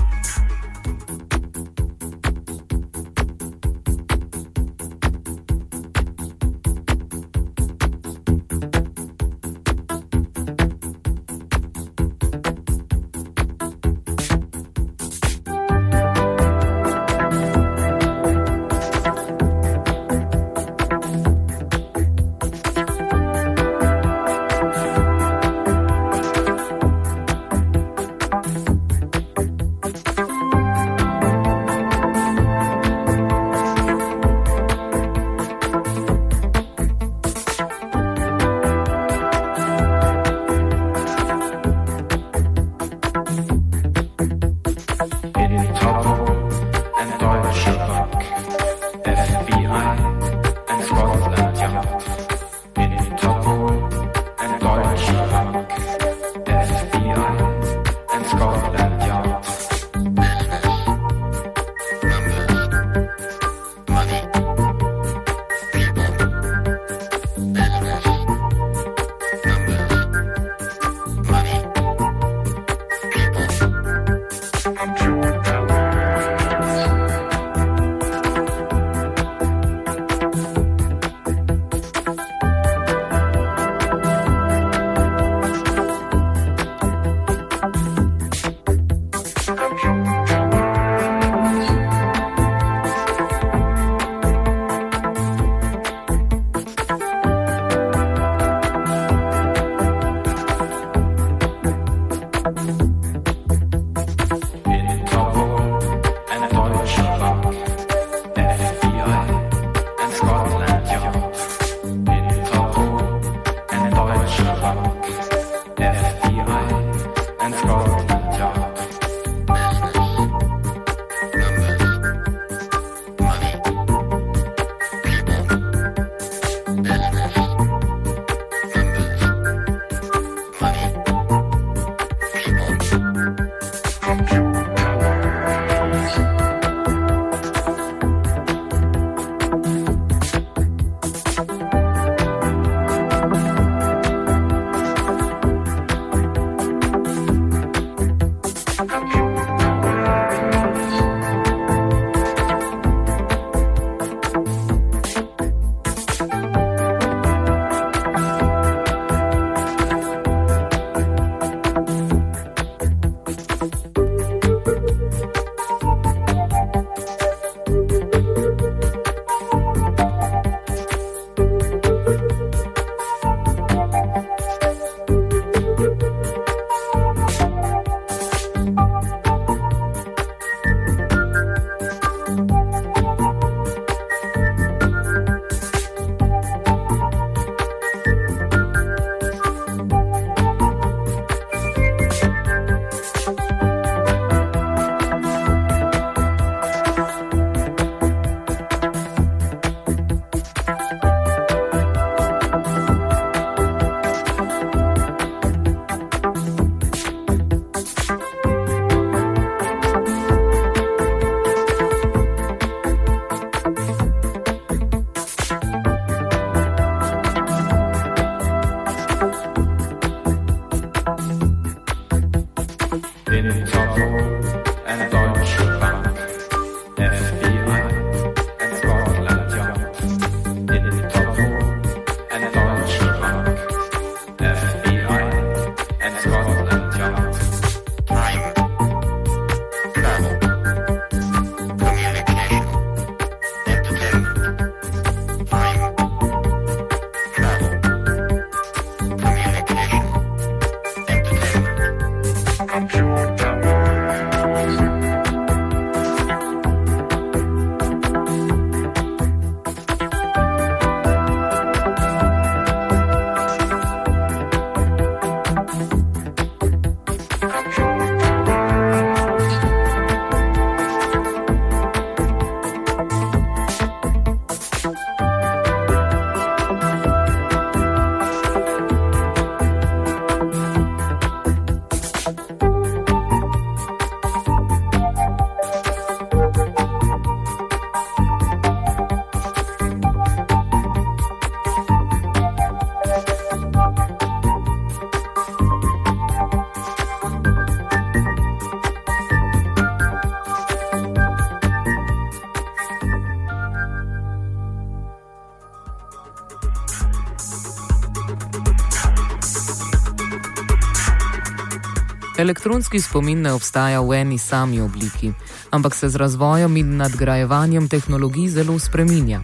Elektronski 312.48 313.00
spomin 313.00 313.42
ne 313.44 313.52
obstaja 313.52 314.00
v 314.00 314.14
eni 314.24 314.38
sami 314.40 314.80
obliki, 314.80 315.28
ampak 315.70 315.94
se 315.94 316.08
z 316.08 316.16
razvojem 316.16 316.76
in 316.76 316.96
nadgrajevanjem 316.96 317.88
tehnologij 317.88 318.48
zelo 318.48 318.78
spreminja. 318.80 319.42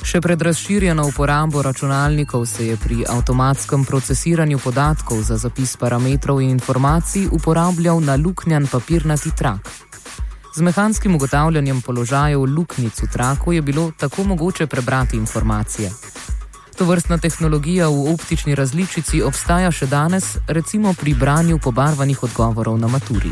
Še 0.00 0.22
pred 0.24 0.40
razširjeno 0.40 1.04
uporabo 1.04 1.60
računalnikov 1.62 2.46
se 2.48 2.70
je 2.70 2.76
pri 2.80 3.04
avtomatskem 3.04 3.84
procesiranju 3.84 4.56
podatkov 4.58 5.20
za 5.20 5.36
zapis 5.36 5.76
parametrov 5.76 6.40
in 6.40 6.56
informacij 6.56 7.28
uporabljal 7.28 8.00
na 8.00 8.16
luknjan 8.16 8.66
papirnati 8.72 9.36
trak. 9.36 9.68
Z 10.56 10.64
mehanskim 10.64 11.20
ugotavljanjem 11.20 11.84
položajev 11.84 12.40
luknjic 12.40 13.02
v 13.02 13.10
traku 13.12 13.52
je 13.52 13.62
bilo 13.62 13.92
tako 13.92 14.24
mogoče 14.24 14.66
prebrati 14.66 15.16
informacije. 15.16 15.92
To 16.80 16.86
vrstna 16.88 17.18
tehnologija 17.18 17.88
v 17.88 18.12
optični 18.14 18.54
različici 18.56 19.18
obstaja 19.22 19.68
še 19.68 19.84
danes, 19.86 20.38
recimo 20.48 20.94
pri 20.96 21.12
branju 21.12 21.58
pobarvanih 21.60 22.22
odgovorov 22.24 22.78
na 22.80 22.88
maturi. 22.88 23.28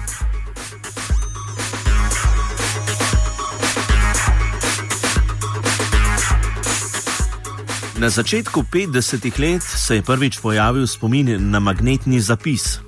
Na 7.96 8.10
začetku 8.12 8.66
50-ih 8.68 9.38
let 9.40 9.64
se 9.64 9.96
je 9.96 10.04
prvič 10.04 10.40
pojavil 10.44 10.84
spomin 10.86 11.32
na 11.50 11.60
magnetni 11.60 12.20
zapis. 12.20 12.80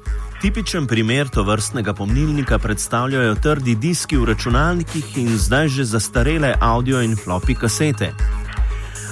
Tipičen 0.45 0.87
primer 0.87 1.29
to 1.29 1.43
vrstnega 1.43 1.97
pomnilnika 1.97 2.59
predstavljajo 2.59 3.35
trdi 3.41 3.75
diski 3.81 4.21
v 4.21 4.29
računalnikih 4.35 5.17
in 5.25 5.39
zdaj 5.39 5.69
že 5.69 5.85
zastarele 5.85 6.53
audio 6.61 7.01
in 7.01 7.17
floppy 7.17 7.57
kasete. 7.57 8.13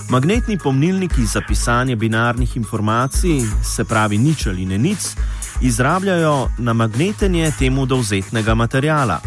Magnetni 0.09 0.59
pomnilniki 0.59 1.27
za 1.27 1.41
pisanje 1.49 1.97
binarnih 1.97 2.57
informacij, 2.57 3.41
se 3.63 3.85
pravi 3.85 4.19
nič 4.19 4.47
ali 4.47 4.67
ne 4.67 4.79
nič, 4.79 4.99
izrabljajo 5.61 6.49
na 6.59 6.73
magnetenje 6.73 7.53
temu 7.59 7.87
dovzetnega 7.87 8.55
materijala. 8.55 9.21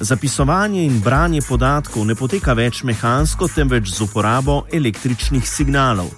Zapisovanje 0.00 0.84
in 0.84 1.00
branje 1.00 1.40
podatkov 1.48 2.06
ne 2.06 2.14
poteka 2.14 2.52
več 2.52 2.82
mehansko, 2.82 3.48
temveč 3.48 3.88
z 3.88 4.00
uporabo 4.04 4.66
električnih 4.72 5.48
signalov. 5.48 6.12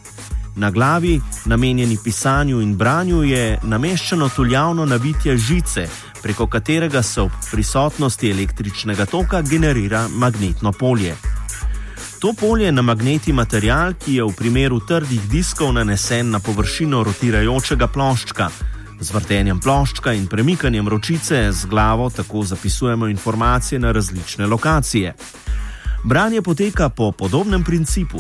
Na 0.57 0.71
glavi, 0.71 1.21
namenjeni 1.47 1.99
pisanju 2.05 2.61
in 2.61 2.77
branju, 2.77 3.23
je 3.23 3.61
nameščeno 3.63 4.29
tuljavno 4.29 4.87
nabitje 4.87 5.37
žice, 5.37 5.89
preko 6.23 6.47
katerega 6.47 7.03
se 7.03 7.21
ob 7.21 7.31
prisotnosti 7.51 8.31
električnega 8.31 9.07
toka 9.07 9.43
generira 9.43 10.09
magnetno 10.09 10.73
polje. 10.73 11.15
To 12.19 12.33
polje 12.33 12.73
na 12.73 12.83
magneti 12.83 13.33
material, 13.33 13.95
ki 13.95 14.15
je 14.15 14.25
v 14.25 14.35
primeru 14.35 14.81
trdih 14.83 15.23
diskov 15.31 15.71
nanesen 15.73 16.33
na 16.35 16.41
površino 16.43 17.05
rotirajočega 17.07 17.87
ploščka. 17.87 18.49
Z 18.99 19.15
vrtenjem 19.15 19.61
ploščka 19.63 20.17
in 20.19 20.27
premikanjem 20.27 20.89
ročice 20.89 21.53
z 21.53 21.71
glavo 21.71 22.11
tako 22.11 22.43
zapisujemo 22.43 23.07
informacije 23.07 23.79
na 23.79 23.93
različne 23.93 24.47
lokacije. 24.47 25.15
Branje 26.05 26.43
poteka 26.43 26.89
po 26.89 27.13
podobnem 27.13 27.65
principu. 27.65 28.19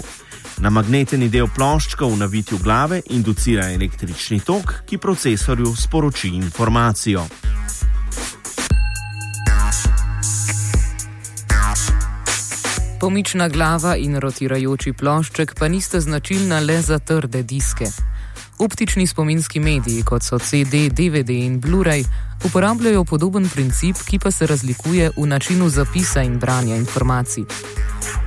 Na 0.63 0.71
magneteni 0.71 1.27
del 1.29 1.51
ploščka 1.51 2.07
v 2.07 2.23
navitju 2.23 2.59
glave 2.63 3.03
inducira 3.11 3.67
električni 3.75 4.41
tok, 4.41 4.75
ki 4.87 4.99
procesorju 4.99 5.75
sporoči 5.75 6.29
informacijo. 6.39 7.27
Pomična 13.01 13.49
glava 13.49 13.93
in 13.97 14.17
rotirajoči 14.19 14.93
plošček 14.93 15.53
pa 15.59 15.69
nista 15.69 16.01
značilna 16.01 16.59
le 16.61 16.81
za 16.83 16.99
trde 16.99 17.43
diske. 17.43 17.87
Optični 18.59 19.07
spominski 19.07 19.61
mediji, 19.61 20.03
kot 20.03 20.23
so 20.23 20.39
CD, 20.39 20.89
DVD 20.91 21.31
in 21.31 21.61
Blu-ray, 21.61 22.03
uporabljajo 22.45 23.05
podoben 23.05 23.49
princip, 23.49 23.97
ki 24.09 24.19
pa 24.19 24.31
se 24.31 24.47
razlikuje 24.47 25.11
v 25.17 25.27
načinu 25.27 25.69
zapisa 25.69 26.23
in 26.23 26.39
branja 26.39 26.77
informacij. 26.77 27.45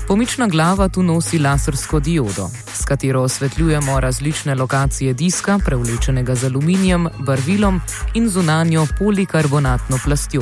Pomična 0.07 0.47
glava 0.47 0.87
tu 0.89 1.03
nosi 1.03 1.39
lasersko 1.39 1.99
diodo, 1.99 2.49
s 2.73 2.85
katero 2.85 3.21
osvetljujemo 3.21 3.99
različne 3.99 4.55
lokacije 4.55 5.13
diska, 5.13 5.59
prevlečenega 5.65 6.35
z 6.35 6.45
aluminijem, 6.45 7.09
barvilom 7.19 7.81
in 8.13 8.29
zunanjo 8.29 8.87
polikarbonatno 8.99 9.99
plastjo. 10.03 10.41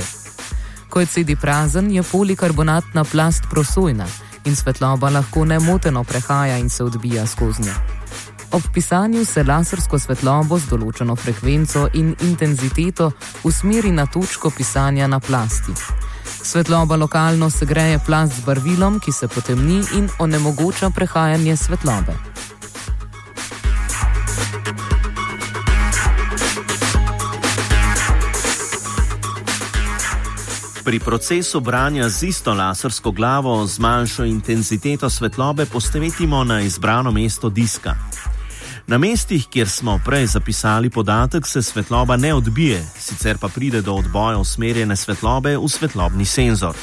Ko 0.89 0.99
je 0.99 1.05
CD 1.05 1.35
prazen, 1.41 1.91
je 1.91 2.03
polikarbonatna 2.03 3.03
plast 3.03 3.43
prosojna 3.49 4.05
in 4.45 4.55
svetloba 4.55 5.09
lahko 5.09 5.45
nemoteno 5.45 6.03
prehaja 6.03 6.57
in 6.57 6.69
se 6.69 6.83
odbija 6.83 7.27
skozi 7.27 7.61
njo. 7.61 7.73
Ob 8.51 8.61
pisanju 8.73 9.25
se 9.25 9.43
lasersko 9.43 9.99
svetlobo 9.99 10.57
z 10.59 10.71
določeno 10.71 11.15
frekvenco 11.15 11.87
in 11.93 12.15
intenziteto 12.25 13.11
usmeri 13.43 13.91
na 13.91 14.05
točko 14.05 14.49
pisanja 14.49 15.07
na 15.07 15.19
plasti. 15.19 15.75
Svetloba 16.41 16.95
lokalno 16.95 17.49
segreje 17.49 17.99
plast 18.05 18.33
z 18.33 18.45
barvilom, 18.45 18.99
ki 18.99 19.11
se 19.11 19.27
potemni 19.27 19.83
in 19.97 20.09
onemogoča 20.19 20.89
prehajanje 20.89 21.57
svetlobe. 21.57 22.15
Pri 30.83 30.99
procesu 30.99 31.59
branja 31.59 32.09
z 32.09 32.23
isto 32.23 32.53
lasersko 32.53 33.11
glavo 33.11 33.67
z 33.67 33.79
manjšo 33.79 34.25
intenziteto 34.25 35.09
svetlobe 35.09 35.65
postavimo 35.65 36.43
na 36.43 36.61
izbrano 36.61 37.11
mesto 37.11 37.49
diska. 37.49 37.95
Na 38.87 38.97
mestih, 38.97 39.47
kjer 39.47 39.69
smo 39.69 39.99
prej 40.05 40.25
zapisali 40.25 40.89
podatek, 40.89 41.47
se 41.47 41.61
svetloba 41.61 42.17
ne 42.17 42.33
odbije, 42.33 42.85
sicer 42.99 43.37
pa 43.37 43.47
pride 43.47 43.81
do 43.81 43.93
odboja 43.93 44.37
usmerjene 44.37 44.95
svetlobe 44.95 45.57
v 45.57 45.67
svetlobni 45.67 46.25
senzor. 46.25 46.75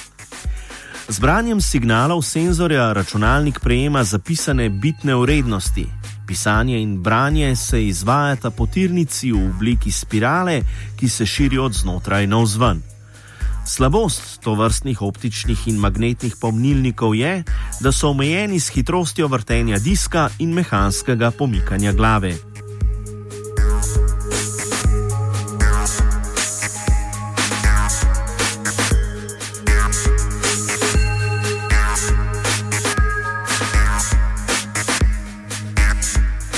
Z 1.09 1.19
branjem 1.19 1.61
signalov 1.61 2.23
senzorja 2.23 2.93
računalnik 2.93 3.61
prejema 3.61 4.05
zapisane 4.05 4.69
bitne 4.69 5.15
vrednosti. 5.15 5.87
Pisanje 6.27 6.83
in 6.83 7.03
branje 7.03 7.57
se 7.57 7.87
izvajata 7.87 8.51
po 8.51 8.67
tirnici 8.67 9.33
v 9.33 9.49
obliki 9.49 9.91
spirale, 9.91 10.63
ki 10.97 11.09
se 11.09 11.27
širi 11.27 11.59
od 11.59 11.73
znotraj 11.73 12.27
navzven. 12.27 12.96
Slabost 13.67 14.41
to 14.47 14.55
vrstnih 14.55 15.03
optičnih 15.03 15.69
in 15.69 15.79
magnetnih 15.83 16.37
pomnilnikov 16.41 17.15
je, 17.19 17.43
da 17.81 17.93
so 17.93 18.13
omejeni 18.15 18.61
s 18.61 18.71
hitrostjo 18.71 19.27
vrtenja 19.27 19.79
diska 19.79 20.29
in 20.39 20.55
mehanskega 20.55 21.31
pomikanja 21.31 21.93
glave. 21.93 22.37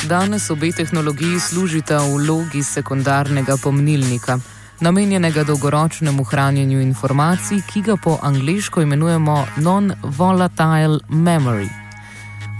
Danes 0.09 0.51
obe 0.51 0.73
tehnologiji 0.73 1.41
služita 1.41 1.99
v 2.05 2.15
vlogi 2.21 2.63
sekundarnega 2.63 3.57
pomnilnika 3.57 4.41
namenjenega 4.81 5.45
dolgoročnemu 5.45 6.25
hranjenju 6.25 6.81
informacij, 6.81 7.61
ki 7.73 7.83
ga 7.83 7.97
po 7.97 8.19
angliško 8.23 8.83
imenujemo 8.83 9.47
non-volatile 9.57 10.99
memory. 11.09 11.69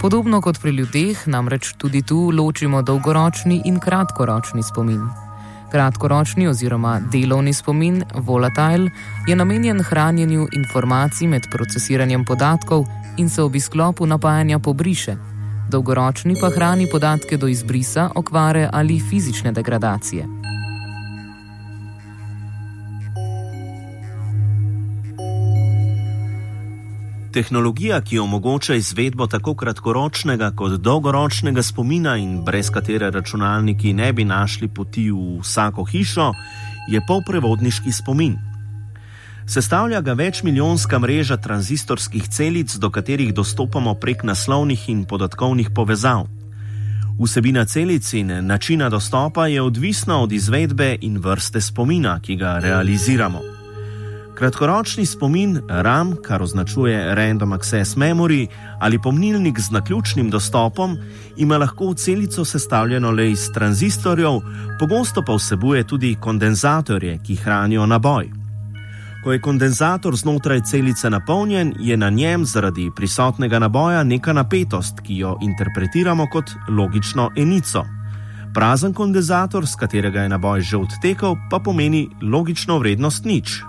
Podobno 0.01 0.41
kot 0.41 0.61
pri 0.61 0.71
ljudeh, 0.71 1.27
namreč 1.27 1.73
tudi 1.77 2.01
tu 2.01 2.31
ločimo 2.31 2.81
dolgoročni 2.81 3.61
in 3.65 3.79
kratkoročni 3.79 4.63
spomin. 4.63 5.01
Kratkoročni 5.71 6.47
oziroma 6.47 6.99
delovni 7.11 7.53
spomin, 7.53 8.03
volatile, 8.15 8.89
je 9.27 9.35
namenjen 9.35 9.83
hranjenju 9.83 10.47
informacij 10.51 11.27
med 11.27 11.47
procesiranjem 11.51 12.25
podatkov 12.25 12.85
in 13.17 13.29
se 13.29 13.41
ob 13.41 13.55
izklopu 13.55 14.05
napajanja 14.05 14.59
pobriše. 14.59 15.15
Dolgoročni 15.69 16.35
pa 16.41 16.49
hrani 16.49 16.87
podatke 16.91 17.37
do 17.37 17.47
izbrisa, 17.47 18.09
okvare 18.15 18.69
ali 18.73 18.99
fizične 18.99 19.51
degradacije. 19.51 20.38
Tehnologija, 27.31 28.01
ki 28.01 28.19
omogoča 28.19 28.75
izvedbo 28.75 29.27
tako 29.27 29.53
kratkoročnega 29.55 30.51
kot 30.57 30.79
dolgoročnega 30.81 31.61
spomina 31.63 32.17
in 32.17 32.39
brez 32.45 32.71
katere 32.73 33.11
računalniki 33.11 33.93
ne 33.93 34.13
bi 34.13 34.25
našli 34.25 34.67
poti 34.67 35.11
v 35.11 35.39
vsako 35.41 35.83
hišo, 35.83 36.31
je 36.89 37.01
polprevodniški 37.07 37.91
spomin. 37.91 38.37
Sestavlja 39.47 40.01
ga 40.01 40.13
večmilijonska 40.13 40.99
mreža 40.99 41.37
tranzistorskih 41.37 42.27
celic, 42.29 42.75
do 42.75 42.89
katerih 42.89 43.33
dostopamo 43.33 43.93
prek 43.93 44.23
naslovnih 44.23 44.89
in 44.89 45.05
podatkovnih 45.05 45.69
povezav. 45.75 46.25
Vsebina 47.19 47.65
celic 47.65 48.13
in 48.13 48.45
načina 48.45 48.89
dostopa 48.89 49.47
je 49.47 49.61
odvisna 49.61 50.21
od 50.21 50.31
izvedbe 50.31 50.97
in 51.01 51.17
vrste 51.17 51.61
spomina, 51.61 52.19
ki 52.19 52.35
ga 52.35 52.59
realiziramo. 52.59 53.58
Kratkoročni 54.39 55.05
spomin 55.05 55.59
RAM, 55.67 56.15
kar 56.23 56.41
označuje 56.41 57.15
Random 57.15 57.53
Access 57.53 57.95
Memory 57.95 58.47
ali 58.79 58.99
pomnilnik 58.99 59.59
z 59.59 59.71
naključnim 59.71 60.29
dostopom, 60.29 60.97
ima 61.37 61.57
lahko 61.57 61.93
celico 61.93 62.45
sestavljeno 62.45 63.11
le 63.11 63.31
iz 63.31 63.51
tranzistorjev, 63.53 64.39
pogosto 64.79 65.23
pa 65.27 65.33
vsebuje 65.33 65.83
tudi 65.87 66.15
kondenzatorje, 66.21 67.19
ki 67.25 67.35
hranijo 67.35 67.85
naboj. 67.85 68.29
Ko 69.23 69.31
je 69.31 69.41
kondenzator 69.41 70.15
znotraj 70.15 70.61
celice 70.61 71.09
napolnjen, 71.09 71.73
je 71.79 71.97
na 71.97 72.09
njem 72.09 72.45
zaradi 72.45 72.91
prisotnega 72.95 73.59
naboja 73.59 74.03
neka 74.03 74.33
napetost, 74.33 74.99
ki 75.03 75.17
jo 75.17 75.37
interpretiramo 75.41 76.27
kot 76.31 76.51
logično 76.69 77.31
enico. 77.35 77.85
Prazen 78.53 78.93
kondenzator, 78.93 79.67
z 79.67 79.75
katerega 79.75 80.21
je 80.21 80.29
naboj 80.29 80.61
že 80.61 80.77
odtekel, 80.77 81.35
pa 81.51 81.59
pomeni 81.59 82.09
logično 82.21 82.79
vrednost 82.79 83.25
nič. 83.25 83.68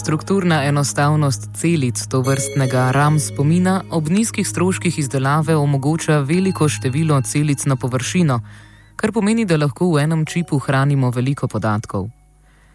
Strukturna 0.00 0.64
enostavnost 0.64 1.48
celic 1.54 2.06
to 2.08 2.20
vrstnega 2.20 2.90
RAM 2.90 3.18
spomina 3.20 3.82
ob 3.90 4.08
nizkih 4.08 4.48
stroških 4.48 4.98
izdelave 4.98 5.56
omogoča 5.56 6.18
veliko 6.18 6.68
število 6.68 7.20
celic 7.22 7.64
na 7.64 7.76
površino, 7.76 8.40
kar 8.96 9.12
pomeni, 9.12 9.44
da 9.44 9.58
lahko 9.60 9.90
v 9.92 10.00
enem 10.00 10.24
čipu 10.26 10.58
hranimo 10.58 11.10
veliko 11.10 11.48
podatkov. 11.48 12.08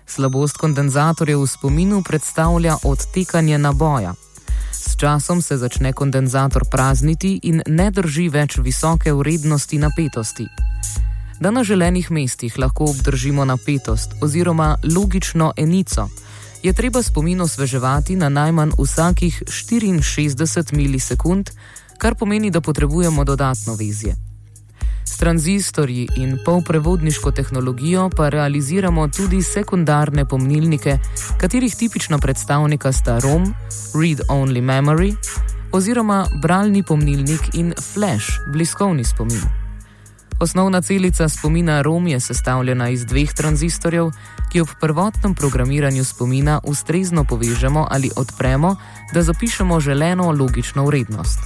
Slabost 0.05 0.57
kondenzatorja 0.57 1.37
v 1.37 1.47
spominu 1.47 2.03
predstavlja 2.05 2.75
odtekanje 2.83 3.57
naboja. 3.57 4.13
S 4.71 4.93
časom 4.97 5.41
se 5.41 5.57
začne 5.57 5.93
kondenzator 5.93 6.69
prazniti 6.71 7.39
in 7.43 7.63
ne 7.67 7.89
drži 7.91 8.27
več 8.29 8.59
visoke 8.61 9.13
vrednosti 9.13 9.77
napetosti. 9.77 10.45
Da 11.39 11.51
na 11.51 11.63
želenih 11.63 12.11
mestih 12.11 12.59
lahko 12.59 12.91
obdržimo 12.93 13.45
napetost 13.45 14.13
oziroma 14.21 14.77
logično 14.95 15.53
enico, 15.57 16.07
je 16.65 16.73
treba 16.73 17.03
spomin 17.03 17.41
osveževati 17.41 18.15
na 18.15 18.29
najmanj 18.29 18.71
vsakih 18.79 19.43
64 19.47 20.73
milisekund, 20.73 21.49
kar 21.97 22.15
pomeni, 22.15 22.49
da 22.51 22.61
potrebujemo 22.61 23.23
dodatno 23.23 23.75
vezje. 23.75 24.15
S 25.05 25.17
tranzistorji 25.17 26.07
in 26.15 26.37
polprevodniško 26.45 27.31
tehnologijo 27.31 28.09
pa 28.09 28.29
realiziramo 28.29 29.07
tudi 29.07 29.41
sekundarne 29.41 30.25
pomnilnike, 30.25 30.97
katerih 31.37 31.75
tipična 31.75 32.17
predstavnika 32.17 32.91
sta 32.91 33.19
ROM, 33.19 33.53
Read 34.01 34.21
Only 34.29 34.61
Memory, 34.61 35.13
oziroma 35.71 36.25
bralni 36.41 36.83
pomnilnik 36.83 37.41
in 37.53 37.73
Flash, 37.93 38.27
bliskovni 38.53 39.03
spomin. 39.03 39.64
Osnovna 40.39 40.81
celica 40.81 41.29
spomina 41.29 41.81
ROM 41.81 42.07
je 42.07 42.19
sestavljena 42.19 42.89
iz 42.89 43.05
dveh 43.05 43.33
tranzistorjev, 43.33 44.11
ki 44.51 44.61
ob 44.61 44.67
prvotnem 44.81 45.35
programiranju 45.35 46.03
spomina 46.03 46.59
ustrezno 46.63 47.23
povežemo 47.23 47.87
ali 47.91 48.11
odpremo, 48.15 48.75
da 49.13 49.21
zapišemo 49.21 49.79
želeno 49.79 50.31
logično 50.31 50.85
vrednost. 50.85 51.39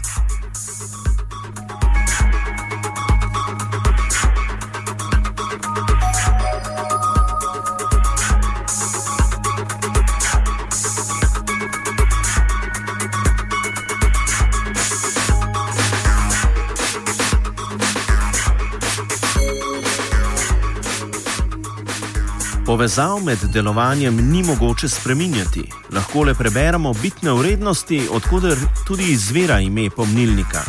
Povezav 22.70 23.24
med 23.26 23.38
delovanjem 23.54 24.16
ni 24.32 24.44
mogoče 24.44 24.88
spreminjati, 24.90 25.64
lahko 25.92 26.24
le 26.24 26.34
preberemo 26.34 26.92
bitne 26.94 27.32
vrednosti, 27.34 28.02
odkuder 28.12 28.58
tudi 28.88 29.08
izvira 29.12 29.60
ime 29.60 29.90
pomnilnika. 29.90 30.62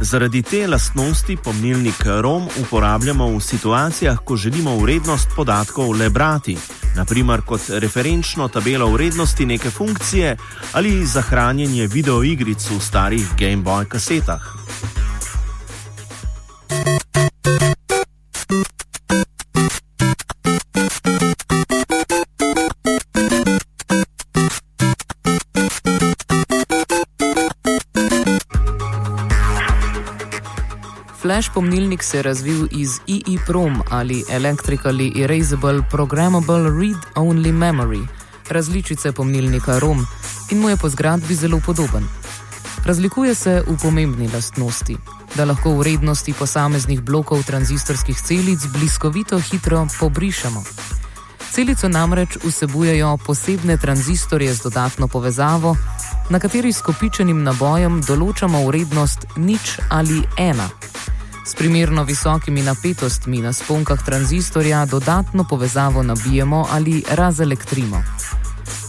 Zaradi 0.00 0.42
te 0.42 0.66
lastnosti 0.66 1.36
pomnilnik 1.36 2.04
ROM 2.20 2.46
uporabljamo 2.62 3.26
v 3.26 3.40
situacijah, 3.40 4.18
ko 4.24 4.36
želimo 4.36 4.76
vrednost 4.76 5.28
podatkov 5.36 5.90
le 5.98 6.10
brati, 6.10 6.56
naprimer 6.96 7.42
kot 7.42 7.60
referenčno 7.68 8.48
tabelo 8.48 8.86
vrednosti 8.90 9.46
neke 9.46 9.70
funkcije 9.70 10.36
ali 10.72 11.06
za 11.06 11.22
hranjenje 11.22 11.86
videoigric 11.86 12.70
v 12.70 12.80
starih 12.80 13.28
Game 13.38 13.62
Boy 13.64 13.84
kasetah. 13.84 14.59
Flash 31.40 31.54
pomnilnik 31.54 32.02
se 32.02 32.16
je 32.16 32.22
razvil 32.22 32.68
iz 32.70 32.90
EEPROM 33.08 33.82
ali 33.90 34.24
Electrically 34.30 35.22
Erasable 35.24 35.82
Programmable 35.90 36.70
Read-Only 36.70 37.52
Memory, 37.52 38.06
različice 38.50 39.12
pomnilnika 39.12 39.78
ROM, 39.78 40.06
in 40.50 40.58
mu 40.60 40.68
je 40.68 40.76
po 40.76 40.88
zgradbi 40.88 41.34
zelo 41.34 41.60
podoben. 41.66 42.04
Razlikuje 42.84 43.34
se 43.34 43.62
v 43.66 43.76
pomembni 43.82 44.28
lastnosti, 44.34 44.96
da 45.34 45.44
lahko 45.44 45.70
vrednosti 45.74 46.32
posameznih 46.32 47.00
blokov 47.00 47.42
tranzistorskih 47.42 48.20
celic 48.20 48.66
bliskovito 48.72 49.38
hitro 49.38 49.86
pobrišemo. 50.00 50.62
Celico 51.50 51.88
namreč 51.88 52.36
vsebujejo 52.44 53.16
posebne 53.26 53.76
tranzistorje 53.76 54.54
z 54.54 54.62
dodatno 54.62 55.08
povezavo, 55.08 55.76
na 56.30 56.38
kateri 56.38 56.72
s 56.72 56.82
kopičenim 56.82 57.42
nabojem 57.42 58.02
določamo 58.02 58.66
vrednost 58.66 59.26
nič 59.36 59.78
ali 59.88 60.20
ena. 60.36 60.68
S 61.50 61.54
primerno 61.54 62.04
visokimi 62.04 62.62
napetostmi 62.62 63.40
na 63.42 63.52
sponkah 63.52 64.04
tranzistorja 64.04 64.86
dodatno 64.86 65.44
povezavo 65.44 66.02
nabijemo 66.02 66.66
ali 66.70 67.02
razelektrimo. 67.10 68.02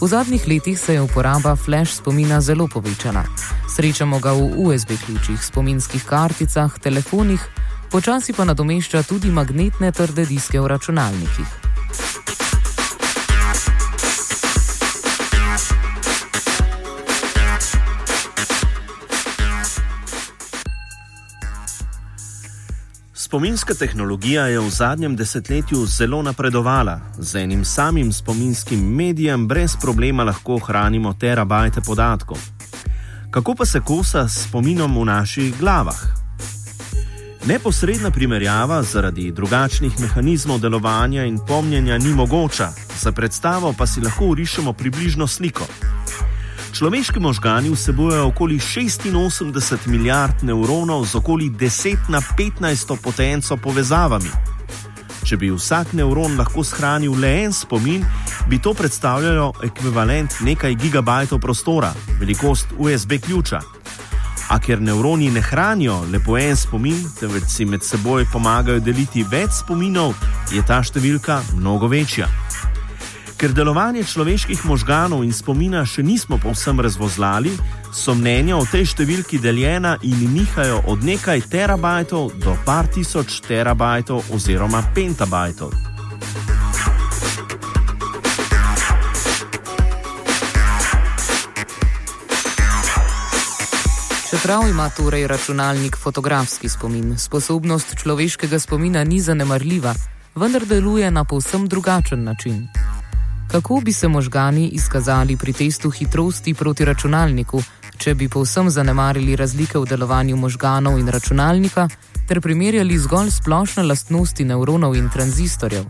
V 0.00 0.06
zadnjih 0.06 0.48
letih 0.48 0.78
se 0.78 0.94
je 0.94 1.00
uporaba 1.00 1.56
flash 1.56 1.92
spomina 1.94 2.40
zelo 2.40 2.68
povečala. 2.68 3.24
Srečamo 3.76 4.18
ga 4.18 4.32
v 4.32 4.52
USB 4.56 4.90
ključih, 5.06 5.44
spominskih 5.44 6.04
karticah, 6.04 6.78
telefonih, 6.78 7.40
počasi 7.90 8.32
pa 8.32 8.44
nadomešča 8.44 9.02
tudi 9.02 9.30
magnetne 9.30 9.92
trde 9.92 10.26
diske 10.26 10.60
v 10.60 10.66
računalnikih. 10.66 11.46
Spominska 23.32 23.74
tehnologija 23.74 24.46
je 24.46 24.60
v 24.60 24.70
zadnjem 24.70 25.16
desetletju 25.16 25.86
zelo 25.86 26.22
napredovala. 26.22 27.00
Z 27.18 27.40
enim 27.40 27.64
samim 27.64 28.12
spominskim 28.12 28.94
medijem 28.94 29.48
brez 29.48 29.76
problema 29.80 30.24
lahko 30.24 30.58
hranimo 30.58 31.14
terabajte 31.14 31.80
podatkov. 31.80 32.36
Kako 33.30 33.54
pa 33.54 33.64
se 33.64 33.80
kosa 33.80 34.28
s 34.28 34.44
spominom 34.44 35.00
v 35.00 35.04
naših 35.04 35.58
glavah? 35.60 35.96
Neposredna 37.46 38.10
primerjava 38.10 38.82
zaradi 38.82 39.32
drugačnih 39.32 40.00
mehanizmov 40.00 40.60
delovanja 40.60 41.24
in 41.24 41.38
pomnjenja 41.48 41.98
ni 41.98 42.12
mogoča, 42.12 42.68
za 43.00 43.12
predstavo 43.12 43.74
pa 43.78 43.86
si 43.86 44.00
lahko 44.00 44.26
urišemo 44.26 44.72
približno 44.72 45.26
sliko. 45.26 45.64
Človeški 46.82 47.20
možgani 47.20 47.70
vsebujejo 47.70 48.26
okoli 48.26 48.58
86 48.58 49.86
milijard 49.86 50.42
nevronov 50.42 51.06
z 51.06 51.14
okoli 51.14 51.50
10 51.50 51.96
na 52.08 52.18
15 52.20 52.96
potenco 53.02 53.56
povezavami. 53.56 54.26
Če 55.22 55.36
bi 55.36 55.50
vsak 55.54 55.92
nevron 55.92 56.34
lahko 56.34 56.64
shranil 56.66 57.14
le 57.14 57.30
en 57.44 57.52
spomin, 57.54 58.02
bi 58.50 58.58
to 58.58 58.74
predstavljalo 58.74 59.52
ekvivalent 59.62 60.40
nekaj 60.40 60.74
gigabajtov 60.74 61.38
prostora, 61.38 61.92
velikost 62.18 62.74
USB 62.78 63.12
ključa. 63.22 63.60
A 64.50 64.58
ker 64.58 64.82
nevroni 64.82 65.30
ne 65.30 65.40
hranijo 65.40 66.02
le 66.10 66.18
po 66.18 66.34
en 66.38 66.56
spomin, 66.56 66.98
temveč 67.20 67.46
si 67.46 67.64
med 67.64 67.86
seboj 67.86 68.26
pomagajo 68.32 68.82
deliti 68.82 69.22
več 69.22 69.62
spominov, 69.62 70.18
je 70.50 70.66
ta 70.66 70.82
številka 70.82 71.44
mnogo 71.54 71.86
večja. 71.86 72.26
Ker 73.42 73.50
delovanje 73.50 74.06
človeških 74.06 74.60
možganov 74.70 75.24
in 75.26 75.32
spomina 75.34 75.80
še 75.82 75.98
nismo 76.06 76.38
povsem 76.38 76.78
razvozlali, 76.78 77.50
so 77.90 78.14
mnenja 78.14 78.54
o 78.54 78.62
tej 78.62 78.86
številki 78.94 79.40
deljena 79.42 79.96
in 80.06 80.30
nihajo 80.30 80.76
od 80.86 81.02
nekaj 81.02 81.42
terabajtov 81.50 82.38
do 82.38 82.54
par 82.62 82.86
tisoč 82.86 83.40
terabajtov 83.42 84.30
oziroma 84.30 84.78
pentabajtov. 84.94 85.74
Čeprav 94.30 94.70
ima 94.70 94.86
torej 94.94 95.26
računalnik 95.26 95.98
fotografski 95.98 96.70
spomin, 96.70 97.18
sposobnost 97.18 97.98
človeškega 97.98 98.62
spomina 98.62 99.02
ni 99.02 99.18
zanemarljiva, 99.18 99.98
vendar 100.38 100.62
deluje 100.62 101.10
na 101.10 101.26
povsem 101.26 101.66
drugačen 101.66 102.22
način. 102.22 102.70
Kako 103.52 103.80
bi 103.84 103.92
se 103.92 104.08
možgani 104.08 104.68
izkazali 104.68 105.36
pri 105.36 105.52
testu 105.52 105.90
hitrosti 105.90 106.54
proti 106.54 106.84
računalniku, 106.84 107.62
če 107.98 108.14
bi 108.14 108.28
povsem 108.28 108.70
zanemarili 108.70 109.36
razlike 109.36 109.78
v 109.78 109.84
delovanju 109.84 110.36
možganov 110.36 110.96
in 110.98 111.08
računalnika 111.08 111.88
ter 112.28 112.40
primerjali 112.40 112.98
zgolj 112.98 113.30
splošne 113.30 113.82
lastnosti 113.82 114.44
nevronov 114.44 114.96
in 114.96 115.10
tranzistorjev? 115.10 115.84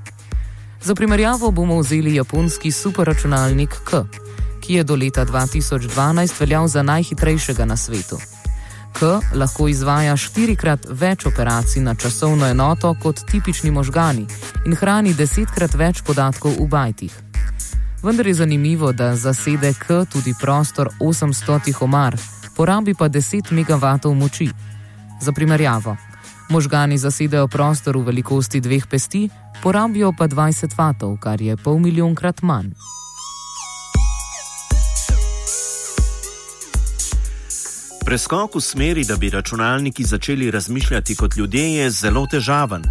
Za 0.82 0.94
primerjavo 0.94 1.50
bomo 1.50 1.78
vzeli 1.78 2.14
japonski 2.14 2.72
superračunalnik 2.72 3.78
K, 3.84 4.04
ki 4.60 4.74
je 4.74 4.84
do 4.84 4.96
leta 4.96 5.26
2012 5.26 6.40
veljal 6.40 6.68
za 6.68 6.82
najhitrejšega 6.82 7.64
na 7.64 7.76
svetu. 7.76 8.18
K 8.92 9.20
lahko 9.34 9.68
izvaja 9.68 10.16
štirikrat 10.16 10.86
več 10.90 11.26
operacij 11.26 11.82
na 11.82 11.94
časovno 11.94 12.46
enoto 12.46 12.96
kot 13.02 13.22
tipični 13.30 13.70
možgani 13.70 14.26
in 14.66 14.74
hrani 14.74 15.14
desetkrat 15.14 15.74
več 15.74 16.02
podatkov 16.02 16.58
v 16.58 16.66
bajtih. 16.66 17.31
Vendar 18.02 18.26
je 18.26 18.34
zanimivo, 18.34 18.92
da 18.92 19.16
zasede 19.16 19.72
K 19.72 20.04
tudi 20.12 20.34
prostor 20.40 20.88
800 21.00 21.74
omar, 21.80 22.16
porabi 22.56 22.94
pa 22.94 23.08
10 23.08 23.52
MW 23.52 24.14
moči. 24.14 24.48
Za 25.20 25.32
primerjavo, 25.32 25.96
možgani 26.48 26.98
zasedajo 26.98 27.48
prostor 27.48 27.96
v 27.96 28.02
velikosti 28.02 28.60
dveh 28.60 28.86
pesti, 28.86 29.28
porabijo 29.62 30.12
pa 30.18 30.28
20 30.28 30.74
W, 30.76 31.16
kar 31.20 31.42
je 31.42 31.56
pol 31.56 31.78
milijonkrat 31.78 32.42
manj. 32.42 32.74
Preskok 38.04 38.54
v 38.54 38.60
smeri, 38.60 39.04
da 39.04 39.16
bi 39.16 39.30
računalniki 39.30 40.04
začeli 40.04 40.50
razmišljati 40.50 41.16
kot 41.16 41.36
ljudje, 41.36 41.74
je 41.74 41.90
zelo 41.90 42.26
težaven. 42.26 42.82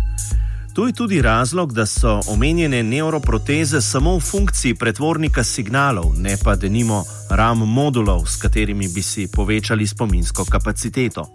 To 0.73 0.87
je 0.87 0.93
tudi 0.93 1.21
razlog, 1.21 1.73
da 1.73 1.85
so 1.85 2.21
omenjene 2.27 2.83
neuroproteze 2.83 3.81
samo 3.81 4.15
v 4.17 4.19
funkciji 4.19 4.75
pretvornika 4.75 5.43
signalov, 5.43 6.13
ne 6.17 6.37
pa 6.43 6.55
denimo 6.55 7.03
RAM 7.29 7.57
modulov, 7.57 8.25
s 8.27 8.41
katerimi 8.41 8.87
bi 8.87 9.01
si 9.01 9.27
povečali 9.35 9.87
spominsko 9.87 10.45
kapaciteto. 10.45 11.33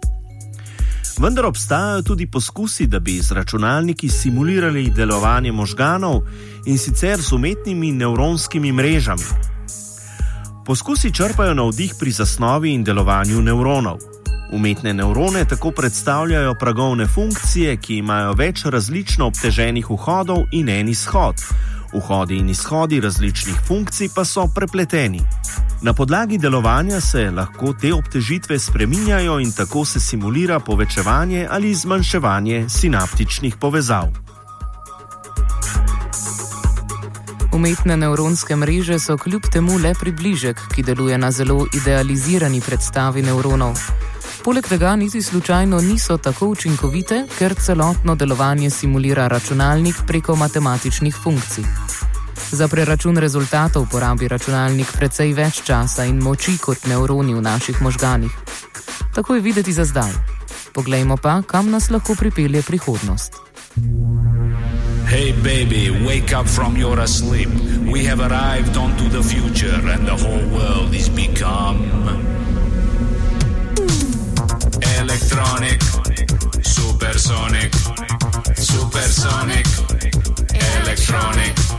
Vendar 1.19 1.45
obstajajo 1.45 2.01
tudi 2.01 2.27
poskusi, 2.31 2.87
da 2.87 2.99
bi 2.99 3.21
z 3.21 3.31
računalniki 3.31 4.09
simulirali 4.09 4.89
delovanje 4.89 5.51
možganov 5.51 6.21
in 6.65 6.77
sicer 6.77 7.21
z 7.21 7.31
umetnimi 7.31 7.91
nevronskimi 7.91 8.71
mrežami. 8.71 9.23
Poskusi 10.67 11.13
črpajo 11.13 11.53
navdih 11.53 11.93
pri 11.99 12.11
zasnovi 12.11 12.73
in 12.73 12.83
delovanju 12.83 13.41
nevronov. 13.41 13.97
Umetne 14.51 14.93
nevrone 14.93 15.45
tako 15.45 15.71
predstavljajo 15.71 16.55
pragovne 16.59 17.05
funkcije, 17.07 17.77
ki 17.77 17.97
imajo 17.97 18.33
več 18.33 18.65
različno 18.65 19.27
obteženih 19.27 19.87
vhodov 19.89 20.43
in 20.51 20.69
en 20.69 20.89
izhod. 20.89 21.35
Vhodi 21.93 22.37
in 22.37 22.49
izhodi 22.49 22.99
različnih 22.99 23.55
funkcij 23.67 24.09
pa 24.15 24.25
so 24.25 24.47
prepleteni. 24.55 25.21
Na 25.81 25.93
podlagi 25.93 26.37
delovanja 26.37 26.99
se 27.01 27.31
lahko 27.31 27.73
te 27.81 27.93
obtežitve 27.93 28.59
spreminjajo 28.59 29.39
in 29.39 29.51
tako 29.51 29.85
se 29.85 29.99
simulira 29.99 30.59
povečevanje 30.59 31.47
ali 31.51 31.75
zmanjševanje 31.75 32.65
sinaptičnih 32.69 33.55
povezav. 33.55 34.27
Umetne 37.57 37.97
nevronske 37.97 38.55
mreže 38.55 38.99
so 38.99 39.15
kljub 39.17 39.47
temu 39.49 39.79
le 39.81 39.93
približek, 39.97 40.59
ki 40.75 40.83
deluje 40.83 41.17
na 41.17 41.31
zelo 41.31 41.63
idealizirani 41.73 42.61
predstavi 42.61 43.23
nevronov. 43.25 43.79
Poleg 44.43 44.67
tega 44.69 44.91
niti 44.95 45.21
slučajno 45.21 45.79
niso 45.81 46.17
tako 46.17 46.51
učinkovite, 46.53 47.23
ker 47.39 47.55
celotno 47.55 48.15
delovanje 48.15 48.69
simulira 48.69 49.25
računalnik 49.27 50.03
preko 50.07 50.35
matematičnih 50.35 51.15
funkcij. 51.23 51.65
Za 52.51 52.67
preračun 52.67 53.17
rezultatov 53.17 53.89
porabi 53.91 54.27
računalnik 54.27 54.93
precej 54.93 55.33
več 55.33 55.63
časa 55.65 56.05
in 56.05 56.21
moči 56.21 56.59
kot 56.61 56.85
nevroni 56.85 57.33
v 57.33 57.41
naših 57.41 57.81
možganih. 57.81 58.37
Tako 59.15 59.35
je 59.35 59.41
videti 59.41 59.73
za 59.73 59.85
zdaj. 59.85 60.13
Poglejmo 60.73 61.17
pa, 61.17 61.41
kam 61.41 61.71
nas 61.73 61.89
lahko 61.89 62.15
pripelje 62.15 62.61
prihodnost. 62.61 63.36
Hey 65.07 65.31
baby, 65.31 65.89
wake 66.05 66.33
up 66.33 66.45
from 66.49 66.75
your 66.75 67.07
sleep. 67.07 67.47
We 67.89 68.03
have 68.03 68.19
arrived 68.19 68.75
onto 68.75 69.07
the 69.07 69.23
future 69.23 69.79
and 69.87 70.05
the 70.05 70.17
whole 70.17 70.45
world 70.49 70.93
is 70.93 71.07
become 71.07 71.85
electronic, 74.99 75.81
supersonic, 76.61 77.73
supersonic, 78.53 79.65
electronic. 80.75 81.76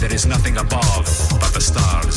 There 0.00 0.14
is 0.14 0.24
nothing 0.24 0.56
above 0.56 1.04
but 1.40 1.52
the 1.52 1.60
stars 1.60 2.09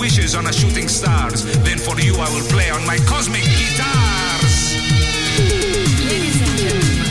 wishes 0.00 0.34
on 0.34 0.46
a 0.46 0.52
shooting 0.52 0.88
stars. 0.88 1.44
Then 1.62 1.78
for 1.78 2.00
you, 2.00 2.16
I 2.16 2.28
will 2.32 2.46
play 2.48 2.70
on 2.70 2.84
my 2.86 2.96
cosmic 3.04 3.44
guitars. 3.44 4.54
Ladies 6.08 6.40
and 6.40 6.56
gentlemen, 6.56 7.04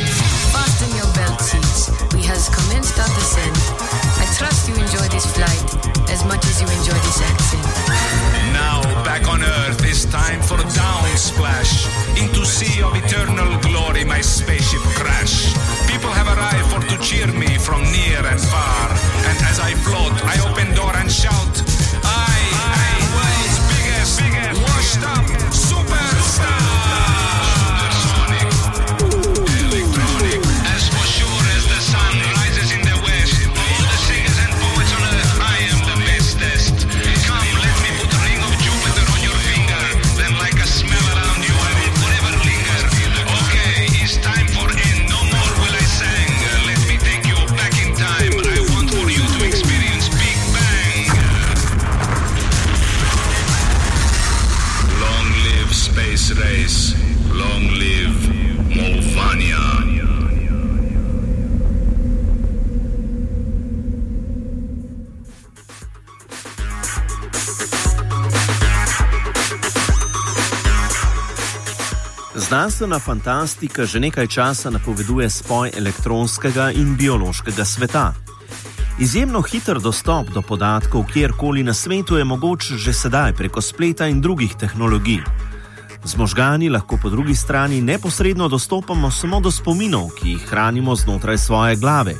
fasten 0.49 0.89
your 0.97 1.09
belt 1.13 1.39
seats. 1.39 1.93
We 2.13 2.25
has 2.25 2.49
commenced 2.49 2.97
our 2.97 3.11
descent. 3.13 3.57
I 4.17 4.25
trust 4.35 4.67
you 4.67 4.75
enjoy 4.75 5.05
this 5.13 5.29
flight 5.37 5.69
as 6.09 6.25
much 6.25 6.43
as 6.49 6.59
you 6.59 6.67
enjoy 6.67 6.97
this 7.05 7.21
accent. 7.21 7.63
Now 8.57 8.81
back 9.05 9.29
on 9.29 9.43
Earth, 9.43 9.85
it's 9.85 10.05
time 10.05 10.41
for 10.41 10.57
down 10.73 10.99
splash 11.19 11.85
into 12.17 12.45
sea 12.45 12.81
of 12.81 12.95
eternal 12.95 13.59
glory. 13.59 14.03
My 14.05 14.21
spaceship 14.21 14.81
crash. 14.95 15.51
People 15.91 16.09
have 16.09 16.27
arrived 16.31 16.67
for 16.71 16.81
to 16.91 16.95
cheer 17.03 17.27
me 17.27 17.51
from 17.57 17.83
near 17.91 18.23
and 18.23 18.39
far. 18.39 18.87
And 19.27 19.37
as 19.51 19.59
I 19.59 19.75
float, 19.85 20.15
I 20.23 20.35
open 20.47 20.73
door 20.75 20.95
and 20.95 21.11
shout, 21.11 21.53
Znanstvena 72.49 72.97
fantastika 72.99 73.85
že 73.85 73.99
nekaj 74.01 74.27
časa 74.27 74.73
napoveduje 74.73 75.29
spoj 75.29 75.69
elektronskega 75.77 76.71
in 76.73 76.95
biološkega 76.97 77.65
sveta. 77.65 78.13
Izjemno 78.99 79.41
hiter 79.41 79.77
dostop 79.77 80.33
do 80.33 80.41
podatkov 80.41 81.05
kjerkoli 81.13 81.63
na 81.63 81.73
svetu 81.73 82.17
je 82.17 82.25
mogoč 82.25 82.71
že 82.73 82.93
sedaj 82.93 83.33
preko 83.37 83.61
spleta 83.61 84.07
in 84.09 84.21
drugih 84.21 84.55
tehnologij. 84.57 85.21
Z 86.03 86.17
možgani 86.17 86.69
lahko 86.69 86.97
po 86.97 87.09
drugi 87.09 87.35
strani 87.35 87.81
neposredno 87.81 88.47
dostopamo 88.49 89.11
samo 89.11 89.39
do 89.39 89.51
spominov, 89.51 90.09
ki 90.17 90.29
jih 90.29 90.49
hranimo 90.49 90.95
znotraj 90.95 91.37
svoje 91.37 91.75
glave. 91.75 92.15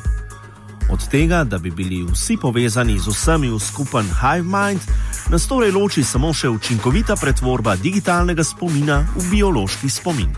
Od 0.89 1.07
tega, 1.07 1.43
da 1.43 1.57
bi 1.57 1.71
bili 1.71 2.03
vsi 2.11 2.37
povezani 2.37 2.99
z 2.99 3.07
vsemi 3.07 3.49
v 3.49 3.59
skupen 3.59 4.05
hive 4.21 4.43
mind, 4.43 4.81
nas 5.29 5.45
torej 5.47 5.71
loči 5.71 6.03
samo 6.03 6.33
še 6.33 6.49
učinkovita 6.49 7.15
pretvorba 7.15 7.75
digitalnega 7.75 8.43
spomina 8.43 9.03
v 9.15 9.29
biološki 9.29 9.89
spomin. 9.89 10.33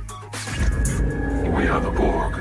We 1.56 1.72
are 1.72 1.80
the 1.80 1.92
Borg. 1.96 2.36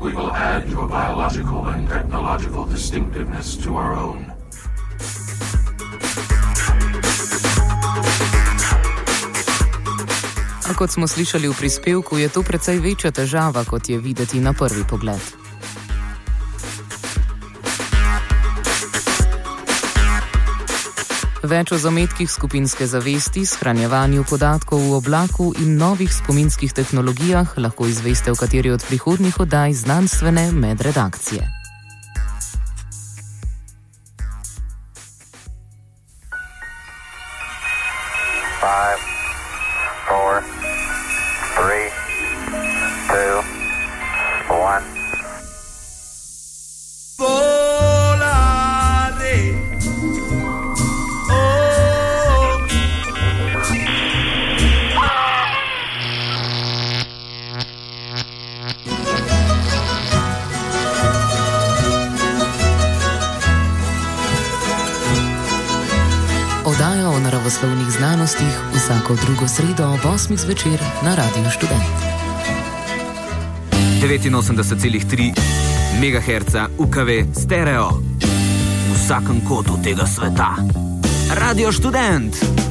We 0.00 0.16
will 0.16 0.32
add 0.32 0.68
your 0.72 0.88
biological 0.88 1.68
and 1.68 1.88
technological 1.88 2.64
distinctiveness 2.64 3.56
to 3.60 3.76
our 3.76 3.92
own. 3.92 4.24
A 10.64 10.72
kot 10.72 10.90
smo 10.96 11.04
slišali 11.04 11.48
v 11.48 11.52
prispevku, 11.52 12.16
je 12.16 12.28
to 12.32 12.40
precej 12.40 12.80
večja 12.80 13.12
težava, 13.12 13.68
kot 13.68 13.88
je 13.88 14.00
videti 14.00 14.40
na 14.40 14.56
prvi 14.56 14.88
pogled. 14.88 15.43
Več 21.44 21.74
o 21.74 21.78
zametkih 21.78 22.30
skupinske 22.30 22.86
zavesti, 22.88 23.42
shranjevanju 23.44 24.22
podatkov 24.30 24.80
v 24.80 24.94
oblaku 24.96 25.50
in 25.60 25.74
novih 25.76 26.08
spominskih 26.08 26.72
tehnologijah 26.72 27.52
lahko 27.60 27.84
izveste 27.84 28.32
v 28.32 28.40
kateri 28.40 28.72
od 28.72 28.86
prihodnjih 28.88 29.36
oddaj 29.44 29.76
znanstvene 29.84 30.46
medredakcije. 30.56 31.63
Znanostih 68.14 68.60
vsako 68.74 69.14
drugo 69.26 69.48
sredo 69.48 69.90
ob 69.90 70.00
8. 70.00 70.36
zvečer 70.36 70.78
na 71.02 71.14
Radiu 71.14 71.50
Študent. 71.50 71.82
89,3 74.02 75.32
MHz 76.00 76.54
UKV 76.78 77.38
stereo. 77.40 77.90
V 77.90 78.94
vsakem 78.94 79.40
kotu 79.48 79.78
tega 79.84 80.06
sveta. 80.06 80.54
Radio 81.34 81.72
študent. 81.72 82.63